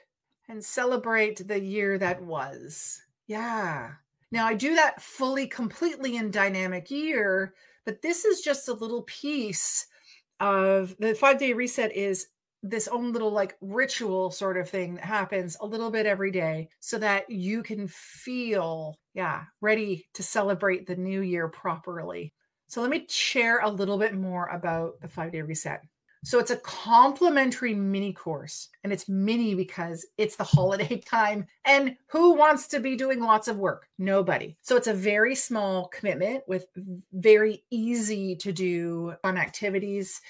and 0.49 0.65
celebrate 0.65 1.47
the 1.47 1.61
year 1.61 1.99
that 1.99 2.23
was. 2.23 3.01
Yeah. 3.27 3.93
Now 4.33 4.47
I 4.47 4.55
do 4.55 4.75
that 4.75 5.01
fully, 5.01 5.47
completely 5.47 6.17
in 6.17 6.31
dynamic 6.31 6.91
year, 6.91 7.55
but 7.85 8.03
this 8.03 8.25
is 8.25 8.41
just 8.41 8.69
a 8.69 8.75
little 8.75 9.03
piece 9.03 9.87
of 10.41 10.97
the 10.99 11.15
five 11.15 11.39
day 11.39 11.53
reset 11.53 11.95
is 11.95 12.27
this 12.63 12.89
own 12.89 13.13
little 13.13 13.31
like 13.31 13.57
ritual 13.61 14.31
sort 14.31 14.59
of 14.59 14.69
thing 14.69 14.97
that 14.97 15.05
happens 15.05 15.57
a 15.61 15.67
little 15.67 15.91
bit 15.91 16.07
every 16.07 16.31
day 16.31 16.69
so 16.81 16.99
that 16.99 17.31
you 17.31 17.63
can 17.63 17.89
feel 17.89 18.99
yeah 19.15 19.45
ready 19.61 20.07
to 20.15 20.23
celebrate 20.23 20.87
the 20.87 20.97
new 20.97 21.23
year 21.23 21.49
properly. 21.49 22.33
So 22.69 22.81
let 22.81 22.91
me 22.91 23.07
share 23.09 23.61
a 23.61 23.71
little 23.71 23.99
bit 23.99 24.15
more 24.15 24.47
about 24.47 25.01
the 25.01 25.09
five 25.09 25.33
day 25.33 25.43
reset 25.43 25.83
so 26.23 26.39
it's 26.39 26.51
a 26.51 26.57
complimentary 26.57 27.75
mini 27.75 28.13
course 28.13 28.69
and 28.85 28.93
it's 28.93 29.09
mini 29.09 29.55
because 29.55 30.07
it's 30.19 30.37
the 30.37 30.45
holiday 30.57 30.99
time 31.01 31.47
and 31.65 31.97
who 32.09 32.35
wants 32.35 32.67
to 32.69 32.81
be 32.81 32.97
doing 32.97 33.21
lots 33.21 33.49
of 33.49 33.59
work 33.59 33.89
nobody 33.99 34.57
so 34.63 34.77
it's 34.77 34.87
a 34.87 34.95
very 34.95 35.35
small 35.35 35.89
commitment 35.89 36.43
with 36.47 36.67
very 37.13 37.65
easy 37.71 38.37
to 38.37 38.53
do 38.53 39.15
fun 39.23 39.39
activities 39.39 40.21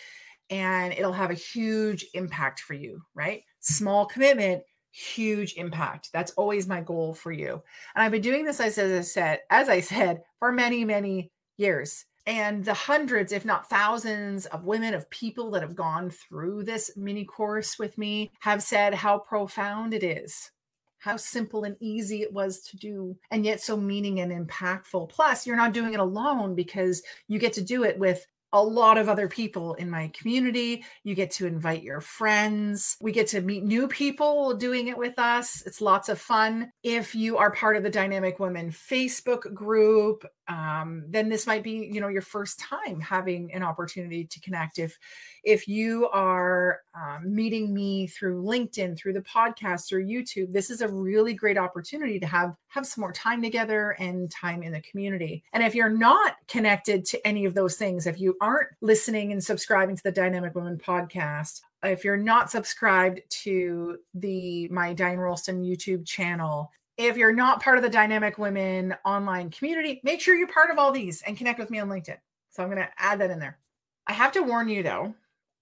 and 0.50 0.92
it'll 0.92 1.12
have 1.12 1.30
a 1.30 1.34
huge 1.34 2.06
impact 2.12 2.60
for 2.60 2.74
you, 2.74 3.02
right? 3.14 3.44
Small 3.60 4.04
commitment, 4.04 4.64
huge 4.90 5.54
impact. 5.56 6.10
That's 6.12 6.32
always 6.32 6.66
my 6.66 6.80
goal 6.80 7.14
for 7.14 7.30
you. 7.30 7.62
And 7.94 8.02
I've 8.02 8.10
been 8.10 8.20
doing 8.20 8.44
this, 8.44 8.60
as 8.60 8.76
I 8.78 9.00
said, 9.02 9.40
as 9.48 9.68
I 9.68 9.80
said, 9.80 10.22
for 10.40 10.50
many, 10.50 10.84
many 10.84 11.30
years. 11.56 12.04
And 12.26 12.64
the 12.64 12.74
hundreds, 12.74 13.32
if 13.32 13.44
not 13.44 13.68
thousands, 13.68 14.46
of 14.46 14.64
women, 14.64 14.94
of 14.94 15.08
people 15.10 15.50
that 15.52 15.62
have 15.62 15.74
gone 15.74 16.10
through 16.10 16.64
this 16.64 16.90
mini 16.96 17.24
course 17.24 17.78
with 17.78 17.96
me 17.96 18.30
have 18.40 18.62
said 18.62 18.94
how 18.94 19.18
profound 19.18 19.94
it 19.94 20.04
is, 20.04 20.50
how 20.98 21.16
simple 21.16 21.64
and 21.64 21.76
easy 21.80 22.22
it 22.22 22.32
was 22.32 22.60
to 22.60 22.76
do, 22.76 23.16
and 23.30 23.44
yet 23.44 23.60
so 23.60 23.76
meaning 23.76 24.20
and 24.20 24.32
impactful. 24.32 25.08
Plus, 25.08 25.46
you're 25.46 25.56
not 25.56 25.72
doing 25.72 25.94
it 25.94 26.00
alone 26.00 26.54
because 26.54 27.02
you 27.26 27.38
get 27.38 27.54
to 27.54 27.62
do 27.62 27.84
it 27.84 27.98
with 27.98 28.26
a 28.52 28.62
lot 28.62 28.98
of 28.98 29.08
other 29.08 29.28
people 29.28 29.74
in 29.74 29.88
my 29.88 30.08
community. 30.08 30.84
You 31.04 31.14
get 31.14 31.30
to 31.32 31.46
invite 31.46 31.82
your 31.82 32.00
friends. 32.00 32.96
We 33.00 33.12
get 33.12 33.28
to 33.28 33.40
meet 33.40 33.64
new 33.64 33.88
people 33.88 34.54
doing 34.54 34.88
it 34.88 34.98
with 34.98 35.18
us. 35.18 35.62
It's 35.66 35.80
lots 35.80 36.08
of 36.08 36.20
fun. 36.20 36.72
If 36.82 37.14
you 37.14 37.36
are 37.38 37.50
part 37.52 37.76
of 37.76 37.82
the 37.82 37.90
Dynamic 37.90 38.38
Women 38.38 38.70
Facebook 38.70 39.52
group, 39.54 40.24
um, 40.48 41.04
then 41.08 41.28
this 41.28 41.46
might 41.46 41.62
be, 41.62 41.88
you 41.92 42.00
know, 42.00 42.08
your 42.08 42.22
first 42.22 42.58
time 42.58 43.00
having 43.00 43.52
an 43.54 43.62
opportunity 43.62 44.24
to 44.24 44.40
connect. 44.40 44.78
If 44.78 44.98
if 45.44 45.68
you 45.68 46.08
are 46.08 46.80
um, 46.94 47.34
meeting 47.34 47.72
me 47.72 48.08
through 48.08 48.42
LinkedIn, 48.42 48.98
through 48.98 49.12
the 49.12 49.20
podcast 49.20 49.92
or 49.92 50.00
YouTube, 50.00 50.52
this 50.52 50.68
is 50.68 50.80
a 50.80 50.88
really 50.88 51.34
great 51.34 51.56
opportunity 51.56 52.18
to 52.18 52.26
have 52.26 52.54
have 52.68 52.86
some 52.86 53.02
more 53.02 53.12
time 53.12 53.40
together 53.42 53.96
and 53.98 54.30
time 54.30 54.62
in 54.62 54.72
the 54.72 54.82
community. 54.82 55.44
And 55.52 55.62
if 55.62 55.74
you're 55.74 55.88
not 55.88 56.34
connected 56.48 57.04
to 57.06 57.26
any 57.26 57.44
of 57.44 57.54
those 57.54 57.76
things, 57.76 58.06
if 58.06 58.18
you 58.18 58.36
aren't 58.40 58.68
listening 58.80 59.32
and 59.32 59.42
subscribing 59.42 59.96
to 59.96 60.02
the 60.02 60.12
Dynamic 60.12 60.54
Women 60.54 60.78
podcast, 60.78 61.60
if 61.82 62.04
you're 62.04 62.16
not 62.16 62.50
subscribed 62.50 63.20
to 63.42 63.98
the 64.14 64.68
my 64.68 64.92
Diane 64.92 65.18
Rolston 65.18 65.62
YouTube 65.62 66.06
channel, 66.06 66.70
If 66.96 67.16
you're 67.16 67.32
not 67.32 67.62
part 67.62 67.78
of 67.78 67.82
the 67.82 67.88
Dynamic 67.88 68.36
Women 68.38 68.94
online 69.04 69.50
community, 69.50 70.00
make 70.04 70.20
sure 70.20 70.36
you're 70.36 70.48
part 70.48 70.70
of 70.70 70.78
all 70.78 70.92
these 70.92 71.22
and 71.22 71.36
connect 71.36 71.58
with 71.58 71.70
me 71.70 71.78
on 71.78 71.88
LinkedIn. 71.88 72.18
So 72.50 72.62
I'm 72.62 72.70
going 72.70 72.82
to 72.82 72.88
add 72.98 73.20
that 73.20 73.30
in 73.30 73.38
there. 73.38 73.58
I 74.06 74.12
have 74.12 74.32
to 74.32 74.42
warn 74.42 74.68
you 74.68 74.82
though, 74.82 75.14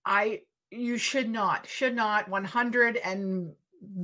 I 0.04 0.42
you 0.70 0.98
should 0.98 1.28
not, 1.28 1.66
should 1.68 1.94
not 1.94 2.28
100 2.28 2.96
and 2.98 3.52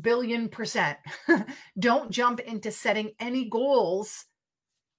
billion 0.00 0.48
percent 0.48 0.98
don't 1.78 2.10
jump 2.10 2.40
into 2.40 2.70
setting 2.70 3.12
any 3.18 3.46
goals 3.46 4.26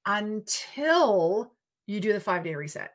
until 0.06 1.54
you 1.88 2.00
do 2.00 2.12
the 2.12 2.20
5-day 2.20 2.56
reset. 2.56 2.92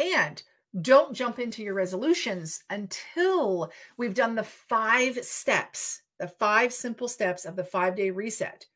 And 0.00 0.42
don't 0.80 1.14
jump 1.14 1.38
into 1.38 1.62
your 1.62 1.74
resolutions 1.74 2.62
until 2.70 3.70
we've 3.96 4.14
done 4.14 4.34
the 4.34 4.42
5 4.44 5.24
steps, 5.24 6.02
the 6.18 6.28
5 6.28 6.72
simple 6.72 7.08
steps 7.08 7.44
of 7.44 7.56
the 7.56 7.62
5-day 7.62 8.10
reset. 8.10 8.66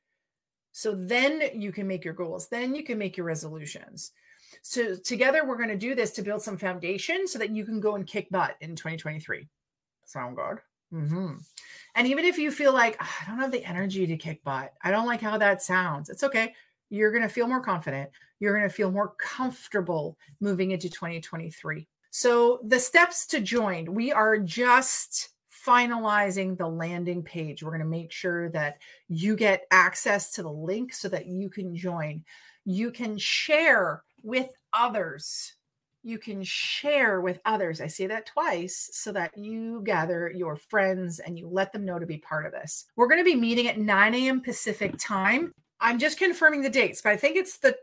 So 0.73 0.95
then 0.95 1.41
you 1.55 1.73
can 1.73 1.87
make 1.87 2.05
your 2.05 2.15
goals, 2.15 2.49
then 2.49 2.75
you 2.75 2.83
can 2.83 2.99
make 2.99 3.17
your 3.17 3.27
resolutions. 3.27 4.13
So 4.63 4.97
together 4.97 5.47
we're 5.47 5.57
going 5.57 5.69
to 5.69 5.77
do 5.77 5.95
this 5.95 6.11
to 6.13 6.23
build 6.23 6.43
some 6.43 6.59
foundation 6.59 7.27
so 7.27 7.39
that 7.39 7.51
you 7.51 7.65
can 7.65 7.81
go 7.81 7.95
and 7.95 8.07
kick 8.07 8.29
butt 8.31 8.57
in 8.61 8.77
2023. 8.77 9.49
Sound 10.05 10.37
good? 10.37 10.59
Mm-hmm. 10.93 11.35
And 11.95 12.07
even 12.07 12.25
if 12.25 12.39
you 12.39 12.51
feel 12.51 12.73
like 12.73 12.97
oh, 13.01 13.15
I 13.23 13.31
don't 13.31 13.39
have 13.39 13.53
the 13.53 13.65
energy 13.65 14.07
to 14.07 14.17
kick 14.17 14.43
butt, 14.45 14.75
I 14.83 14.91
don't 14.91 15.07
like 15.07 15.21
how 15.21 15.39
that 15.39 15.63
sounds. 15.63 16.11
It's 16.11 16.25
okay. 16.25 16.55
You're 16.95 17.11
going 17.11 17.23
to 17.23 17.29
feel 17.29 17.49
more 17.49 17.61
confident. 17.61 18.11
You're 18.39 18.57
going 18.57 18.69
to 18.69 18.75
feel 18.75 18.91
more 18.91 19.15
comfortable 19.19 20.17
moving 20.41 20.71
into 20.71 20.89
2023. 20.89 21.89
So 22.11 22.61
the 22.65 22.79
steps 22.79 23.27
to 23.27 23.41
join, 23.41 23.93
we 23.93 24.13
are 24.13 24.39
just 24.39 25.31
finalizing 25.67 26.57
the 26.57 26.69
landing 26.69 27.23
page. 27.23 27.63
We're 27.63 27.71
going 27.71 27.81
to 27.81 27.87
make 27.87 28.13
sure 28.13 28.49
that 28.51 28.79
you 29.09 29.35
get 29.35 29.67
access 29.73 30.31
to 30.33 30.43
the 30.43 30.53
link 30.53 30.93
so 30.93 31.09
that 31.09 31.27
you 31.27 31.51
can 31.51 31.75
join. 31.75 32.23
You 32.65 32.93
can 32.93 33.19
share 33.19 34.05
with 34.23 34.51
others. 34.73 35.55
You 36.05 36.19
can 36.19 36.45
share 36.45 37.21
with 37.21 37.41
others. 37.45 37.81
I 37.81 37.89
say 37.89 38.07
that 38.07 38.27
twice 38.27 38.91
so 38.93 39.11
that 39.13 39.37
you 39.37 39.83
gather 39.85 40.31
your 40.31 40.55
friends 40.55 41.19
and 41.19 41.37
you 41.39 41.49
let 41.49 41.73
them 41.73 41.85
know 41.85 41.99
to 41.99 42.07
be 42.07 42.19
part 42.19 42.47
of 42.47 42.53
this. 42.53 42.85
We're 42.95 43.09
going 43.09 43.21
to 43.21 43.25
be 43.25 43.35
meeting 43.35 43.67
at 43.67 43.79
9 43.79 44.15
a.m. 44.15 44.41
Pacific 44.41 44.95
time. 44.99 45.53
I'm 45.81 45.99
just 45.99 46.19
confirming 46.19 46.63
the 46.63 46.71
dates, 46.71 47.03
but 47.03 47.13
I 47.13 47.17
think 47.17 47.37
it's 47.37 47.59
the 47.59 47.77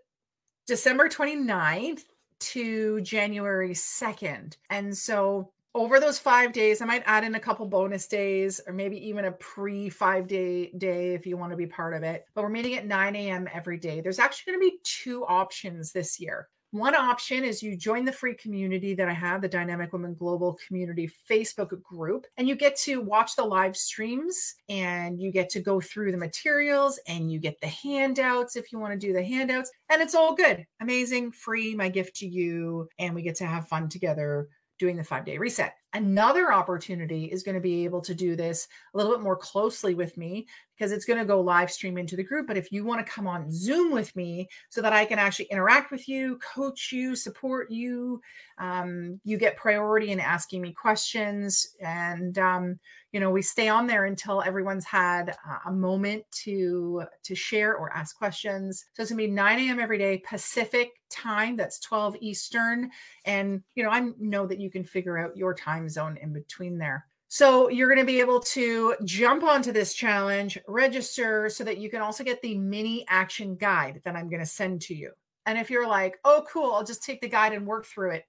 December 0.67 1.09
29th 1.09 2.03
to 2.39 3.01
January 3.01 3.71
2nd. 3.71 4.57
And 4.69 4.97
so 4.97 5.51
over 5.73 5.99
those 5.99 6.19
five 6.19 6.51
days, 6.51 6.81
I 6.81 6.85
might 6.85 7.03
add 7.05 7.23
in 7.23 7.35
a 7.35 7.39
couple 7.39 7.65
bonus 7.65 8.07
days 8.07 8.59
or 8.67 8.73
maybe 8.73 8.97
even 9.07 9.25
a 9.25 9.31
pre 9.31 9.89
five 9.89 10.27
day 10.27 10.71
day 10.77 11.13
if 11.13 11.25
you 11.25 11.37
want 11.37 11.51
to 11.51 11.57
be 11.57 11.67
part 11.67 11.93
of 11.93 12.03
it. 12.03 12.25
But 12.33 12.43
we're 12.43 12.49
meeting 12.49 12.75
at 12.75 12.85
9 12.85 13.15
a.m. 13.15 13.47
every 13.53 13.77
day. 13.77 14.01
There's 14.01 14.19
actually 14.19 14.53
going 14.53 14.65
to 14.65 14.71
be 14.71 14.79
two 14.83 15.25
options 15.25 15.91
this 15.91 16.19
year. 16.19 16.49
One 16.71 16.95
option 16.95 17.43
is 17.43 17.61
you 17.61 17.75
join 17.75 18.05
the 18.05 18.13
free 18.13 18.33
community 18.33 18.93
that 18.93 19.09
I 19.09 19.13
have, 19.13 19.41
the 19.41 19.49
Dynamic 19.49 19.91
Women 19.91 20.13
Global 20.13 20.57
Community 20.65 21.11
Facebook 21.29 21.81
group, 21.83 22.25
and 22.37 22.47
you 22.47 22.55
get 22.55 22.77
to 22.77 23.01
watch 23.01 23.35
the 23.35 23.43
live 23.43 23.75
streams 23.75 24.55
and 24.69 25.21
you 25.21 25.33
get 25.33 25.49
to 25.49 25.59
go 25.59 25.81
through 25.81 26.13
the 26.13 26.17
materials 26.17 26.97
and 27.09 27.29
you 27.29 27.39
get 27.39 27.59
the 27.59 27.67
handouts 27.67 28.55
if 28.55 28.71
you 28.71 28.79
want 28.79 28.93
to 28.93 29.07
do 29.07 29.11
the 29.11 29.21
handouts. 29.21 29.69
And 29.89 30.01
it's 30.01 30.15
all 30.15 30.33
good, 30.33 30.65
amazing, 30.79 31.33
free, 31.33 31.75
my 31.75 31.89
gift 31.89 32.15
to 32.17 32.25
you. 32.25 32.87
And 32.99 33.13
we 33.13 33.21
get 33.21 33.35
to 33.35 33.45
have 33.45 33.67
fun 33.67 33.89
together 33.89 34.47
doing 34.81 34.97
the 34.97 35.03
five 35.03 35.23
day 35.23 35.37
reset. 35.37 35.75
Another 35.93 36.51
opportunity 36.51 37.25
is 37.25 37.43
going 37.43 37.53
to 37.53 37.61
be 37.61 37.83
able 37.83 38.01
to 38.01 38.15
do 38.15 38.35
this 38.35 38.67
a 38.95 38.97
little 38.97 39.13
bit 39.13 39.21
more 39.21 39.35
closely 39.35 39.93
with 39.93 40.17
me 40.17 40.47
because 40.75 40.91
it's 40.91 41.05
going 41.05 41.19
to 41.19 41.25
go 41.25 41.39
live 41.39 41.69
stream 41.69 41.99
into 41.99 42.15
the 42.15 42.23
group. 42.23 42.47
But 42.47 42.57
if 42.57 42.71
you 42.71 42.83
want 42.83 43.05
to 43.05 43.11
come 43.11 43.27
on 43.27 43.51
Zoom 43.51 43.91
with 43.91 44.15
me 44.15 44.49
so 44.69 44.81
that 44.81 44.91
I 44.91 45.05
can 45.05 45.19
actually 45.19 45.45
interact 45.51 45.91
with 45.91 46.09
you, 46.09 46.39
coach 46.39 46.91
you, 46.91 47.15
support 47.15 47.69
you, 47.69 48.19
um, 48.57 49.21
you 49.23 49.37
get 49.37 49.55
priority 49.55 50.09
in 50.09 50.19
asking 50.19 50.63
me 50.63 50.73
questions. 50.73 51.75
And, 51.79 52.39
um, 52.39 52.79
you 53.11 53.19
know, 53.19 53.29
we 53.29 53.41
stay 53.41 53.67
on 53.67 53.87
there 53.87 54.05
until 54.05 54.41
everyone's 54.41 54.85
had 54.85 55.35
a 55.65 55.71
moment 55.71 56.23
to, 56.43 57.03
to 57.23 57.35
share 57.35 57.75
or 57.75 57.91
ask 57.93 58.15
questions. 58.17 58.85
So 58.93 59.03
it's 59.03 59.11
going 59.11 59.21
to 59.21 59.27
be 59.27 59.33
9 59.33 59.59
a.m. 59.59 59.79
every 59.79 59.97
day, 59.97 60.23
Pacific 60.25 60.91
time. 61.09 61.57
That's 61.57 61.79
12 61.81 62.17
Eastern. 62.21 62.89
And, 63.25 63.63
you 63.75 63.83
know, 63.83 63.89
I 63.89 64.09
know 64.17 64.47
that 64.47 64.59
you 64.59 64.71
can 64.71 64.83
figure 64.83 65.17
out 65.17 65.35
your 65.35 65.53
time 65.53 65.89
zone 65.89 66.17
in 66.21 66.31
between 66.31 66.77
there. 66.77 67.05
So 67.27 67.69
you're 67.69 67.87
going 67.87 67.99
to 67.99 68.05
be 68.05 68.19
able 68.19 68.41
to 68.41 68.95
jump 69.05 69.43
onto 69.43 69.71
this 69.71 69.93
challenge, 69.93 70.57
register 70.67 71.49
so 71.49 71.63
that 71.63 71.77
you 71.77 71.89
can 71.89 72.01
also 72.01 72.23
get 72.23 72.41
the 72.41 72.57
mini 72.57 73.05
action 73.07 73.55
guide 73.55 74.01
that 74.03 74.15
I'm 74.15 74.29
going 74.29 74.41
to 74.41 74.45
send 74.45 74.81
to 74.81 74.95
you. 74.95 75.11
And 75.45 75.57
if 75.57 75.69
you're 75.69 75.87
like, 75.87 76.17
oh, 76.23 76.45
cool, 76.49 76.73
I'll 76.73 76.83
just 76.83 77.03
take 77.03 77.21
the 77.21 77.29
guide 77.29 77.53
and 77.53 77.65
work 77.65 77.85
through 77.85 78.11
it, 78.11 78.25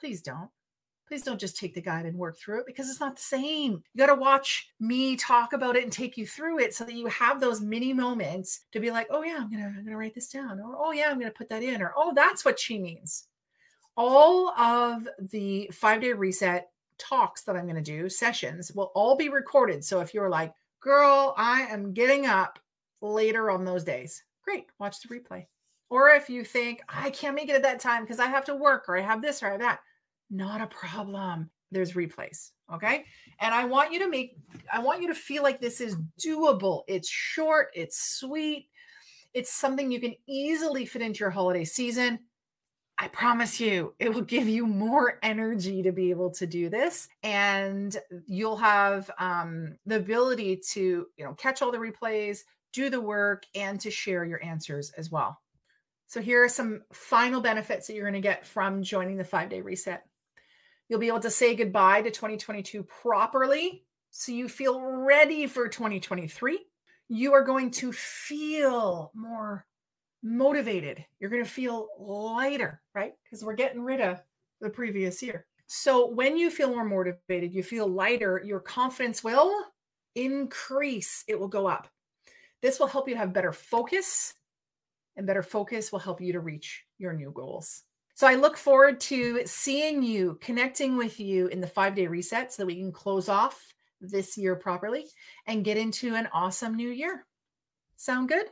please 0.00 0.22
don't. 0.22 0.50
Please 1.08 1.22
don't 1.22 1.40
just 1.40 1.56
take 1.56 1.74
the 1.74 1.80
guide 1.80 2.04
and 2.04 2.18
work 2.18 2.38
through 2.38 2.60
it 2.60 2.66
because 2.66 2.90
it's 2.90 3.00
not 3.00 3.16
the 3.16 3.22
same. 3.22 3.82
You 3.94 3.98
got 3.98 4.14
to 4.14 4.20
watch 4.20 4.68
me 4.78 5.16
talk 5.16 5.54
about 5.54 5.74
it 5.74 5.82
and 5.82 5.92
take 5.92 6.18
you 6.18 6.26
through 6.26 6.58
it 6.58 6.74
so 6.74 6.84
that 6.84 6.94
you 6.94 7.06
have 7.06 7.40
those 7.40 7.62
mini 7.62 7.94
moments 7.94 8.60
to 8.72 8.80
be 8.80 8.90
like, 8.90 9.06
oh, 9.08 9.22
yeah, 9.22 9.38
I'm 9.40 9.50
to 9.50 9.58
I'm 9.58 9.86
to 9.86 9.96
write 9.96 10.14
this 10.14 10.28
down. 10.28 10.60
Or, 10.60 10.76
oh, 10.76 10.92
yeah, 10.92 11.10
I'm 11.10 11.18
to 11.20 11.30
put 11.30 11.48
that 11.48 11.62
in. 11.62 11.80
Or, 11.80 11.94
oh, 11.96 12.12
that's 12.14 12.44
what 12.44 12.60
she 12.60 12.78
means. 12.78 13.24
All 13.96 14.50
of 14.50 15.08
the 15.18 15.70
five 15.72 16.02
day 16.02 16.12
reset 16.12 16.68
talks 16.98 17.42
that 17.44 17.56
I'm 17.56 17.66
to 17.68 17.80
do, 17.80 18.08
sessions, 18.08 18.70
will 18.72 18.92
all 18.94 19.16
be 19.16 19.28
recorded. 19.28 19.82
So 19.84 20.00
if 20.00 20.12
you're 20.12 20.28
like, 20.28 20.52
girl, 20.80 21.34
I 21.36 21.62
am 21.62 21.92
getting 21.92 22.26
up 22.26 22.58
later 23.00 23.50
on 23.50 23.64
those 23.64 23.84
days, 23.84 24.22
great, 24.42 24.66
watch 24.78 25.00
the 25.00 25.08
replay. 25.08 25.46
Or 25.90 26.10
if 26.10 26.28
you 26.28 26.44
think, 26.44 26.82
I 26.88 27.10
can't 27.10 27.34
make 27.34 27.48
it 27.48 27.56
at 27.56 27.62
that 27.62 27.80
time 27.80 28.02
because 28.02 28.20
I 28.20 28.26
have 28.26 28.44
to 28.46 28.54
work 28.54 28.88
or 28.88 28.98
I 28.98 29.00
have 29.00 29.22
this 29.22 29.42
or 29.42 29.46
I 29.46 29.50
have 29.52 29.60
that, 29.60 29.80
not 30.30 30.60
a 30.60 30.66
problem. 30.66 31.50
There's 31.70 31.92
replays. 31.92 32.50
Okay. 32.72 33.04
And 33.40 33.54
I 33.54 33.64
want 33.64 33.92
you 33.92 33.98
to 34.00 34.08
make, 34.08 34.36
I 34.72 34.80
want 34.80 35.02
you 35.02 35.08
to 35.08 35.14
feel 35.14 35.42
like 35.42 35.60
this 35.60 35.80
is 35.80 35.96
doable. 36.24 36.82
It's 36.86 37.08
short, 37.08 37.68
it's 37.74 38.18
sweet, 38.18 38.68
it's 39.34 39.52
something 39.52 39.90
you 39.90 40.00
can 40.00 40.14
easily 40.26 40.84
fit 40.86 41.02
into 41.02 41.20
your 41.20 41.30
holiday 41.30 41.64
season. 41.64 42.18
I 43.00 43.06
promise 43.08 43.60
you, 43.60 43.94
it 44.00 44.12
will 44.12 44.22
give 44.22 44.48
you 44.48 44.66
more 44.66 45.20
energy 45.22 45.82
to 45.82 45.92
be 45.92 46.10
able 46.10 46.32
to 46.32 46.48
do 46.48 46.68
this, 46.68 47.08
and 47.22 47.96
you'll 48.26 48.56
have 48.56 49.08
um, 49.20 49.76
the 49.86 49.96
ability 49.96 50.60
to, 50.70 51.06
you 51.16 51.24
know, 51.24 51.34
catch 51.34 51.62
all 51.62 51.70
the 51.70 51.78
replays, 51.78 52.40
do 52.72 52.90
the 52.90 53.00
work, 53.00 53.44
and 53.54 53.80
to 53.82 53.90
share 53.92 54.24
your 54.24 54.42
answers 54.44 54.90
as 54.98 55.12
well. 55.12 55.40
So 56.08 56.20
here 56.20 56.42
are 56.42 56.48
some 56.48 56.82
final 56.92 57.40
benefits 57.40 57.86
that 57.86 57.94
you're 57.94 58.10
going 58.10 58.20
to 58.20 58.20
get 58.20 58.44
from 58.44 58.82
joining 58.82 59.16
the 59.16 59.24
five 59.24 59.48
day 59.48 59.60
reset. 59.60 60.07
You'll 60.88 61.00
be 61.00 61.08
able 61.08 61.20
to 61.20 61.30
say 61.30 61.54
goodbye 61.54 62.02
to 62.02 62.10
2022 62.10 62.82
properly, 62.82 63.84
so 64.10 64.32
you 64.32 64.48
feel 64.48 64.80
ready 64.80 65.46
for 65.46 65.68
2023. 65.68 66.58
You 67.08 67.32
are 67.34 67.44
going 67.44 67.70
to 67.72 67.92
feel 67.92 69.12
more 69.14 69.66
motivated. 70.22 71.04
You're 71.20 71.30
going 71.30 71.44
to 71.44 71.50
feel 71.50 71.88
lighter, 71.98 72.80
right? 72.94 73.12
Because 73.24 73.44
we're 73.44 73.54
getting 73.54 73.82
rid 73.82 74.00
of 74.00 74.22
the 74.60 74.70
previous 74.70 75.22
year. 75.22 75.46
So 75.66 76.08
when 76.08 76.38
you 76.38 76.50
feel 76.50 76.70
more 76.70 76.84
motivated, 76.84 77.52
you 77.52 77.62
feel 77.62 77.86
lighter, 77.86 78.40
your 78.42 78.60
confidence 78.60 79.22
will 79.22 79.52
increase, 80.14 81.24
it 81.28 81.38
will 81.38 81.48
go 81.48 81.66
up. 81.66 81.88
This 82.62 82.80
will 82.80 82.86
help 82.86 83.08
you 83.08 83.16
have 83.16 83.32
better 83.32 83.52
focus, 83.52 84.32
and 85.16 85.26
better 85.26 85.42
focus 85.42 85.92
will 85.92 85.98
help 85.98 86.20
you 86.20 86.32
to 86.32 86.40
reach 86.40 86.84
your 86.96 87.12
new 87.12 87.30
goals. 87.30 87.84
So 88.18 88.26
I 88.26 88.34
look 88.34 88.56
forward 88.56 88.98
to 89.02 89.42
seeing 89.46 90.02
you, 90.02 90.40
connecting 90.40 90.96
with 90.96 91.20
you 91.20 91.46
in 91.46 91.60
the 91.60 91.68
five 91.68 91.94
day 91.94 92.08
reset 92.08 92.52
so 92.52 92.62
that 92.62 92.66
we 92.66 92.74
can 92.74 92.90
close 92.90 93.28
off 93.28 93.72
this 94.00 94.36
year 94.36 94.56
properly 94.56 95.06
and 95.46 95.64
get 95.64 95.76
into 95.76 96.16
an 96.16 96.28
awesome 96.32 96.74
new 96.74 96.88
year. 96.88 97.26
Sound 97.94 98.28
good? 98.28 98.46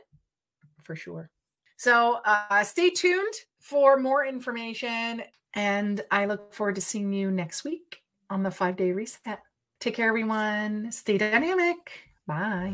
For 0.83 0.95
sure. 0.95 1.29
So 1.75 2.21
uh, 2.23 2.63
stay 2.63 2.91
tuned 2.91 3.33
for 3.59 3.99
more 3.99 4.25
information. 4.25 5.23
And 5.53 5.99
I 6.11 6.27
look 6.27 6.53
forward 6.53 6.75
to 6.75 6.81
seeing 6.81 7.11
you 7.11 7.29
next 7.29 7.65
week 7.65 7.97
on 8.29 8.43
the 8.43 8.51
five 8.51 8.77
day 8.77 8.93
reset. 8.93 9.41
Take 9.81 9.95
care, 9.95 10.07
everyone. 10.07 10.93
Stay 10.93 11.17
dynamic. 11.17 11.91
Bye. 12.25 12.73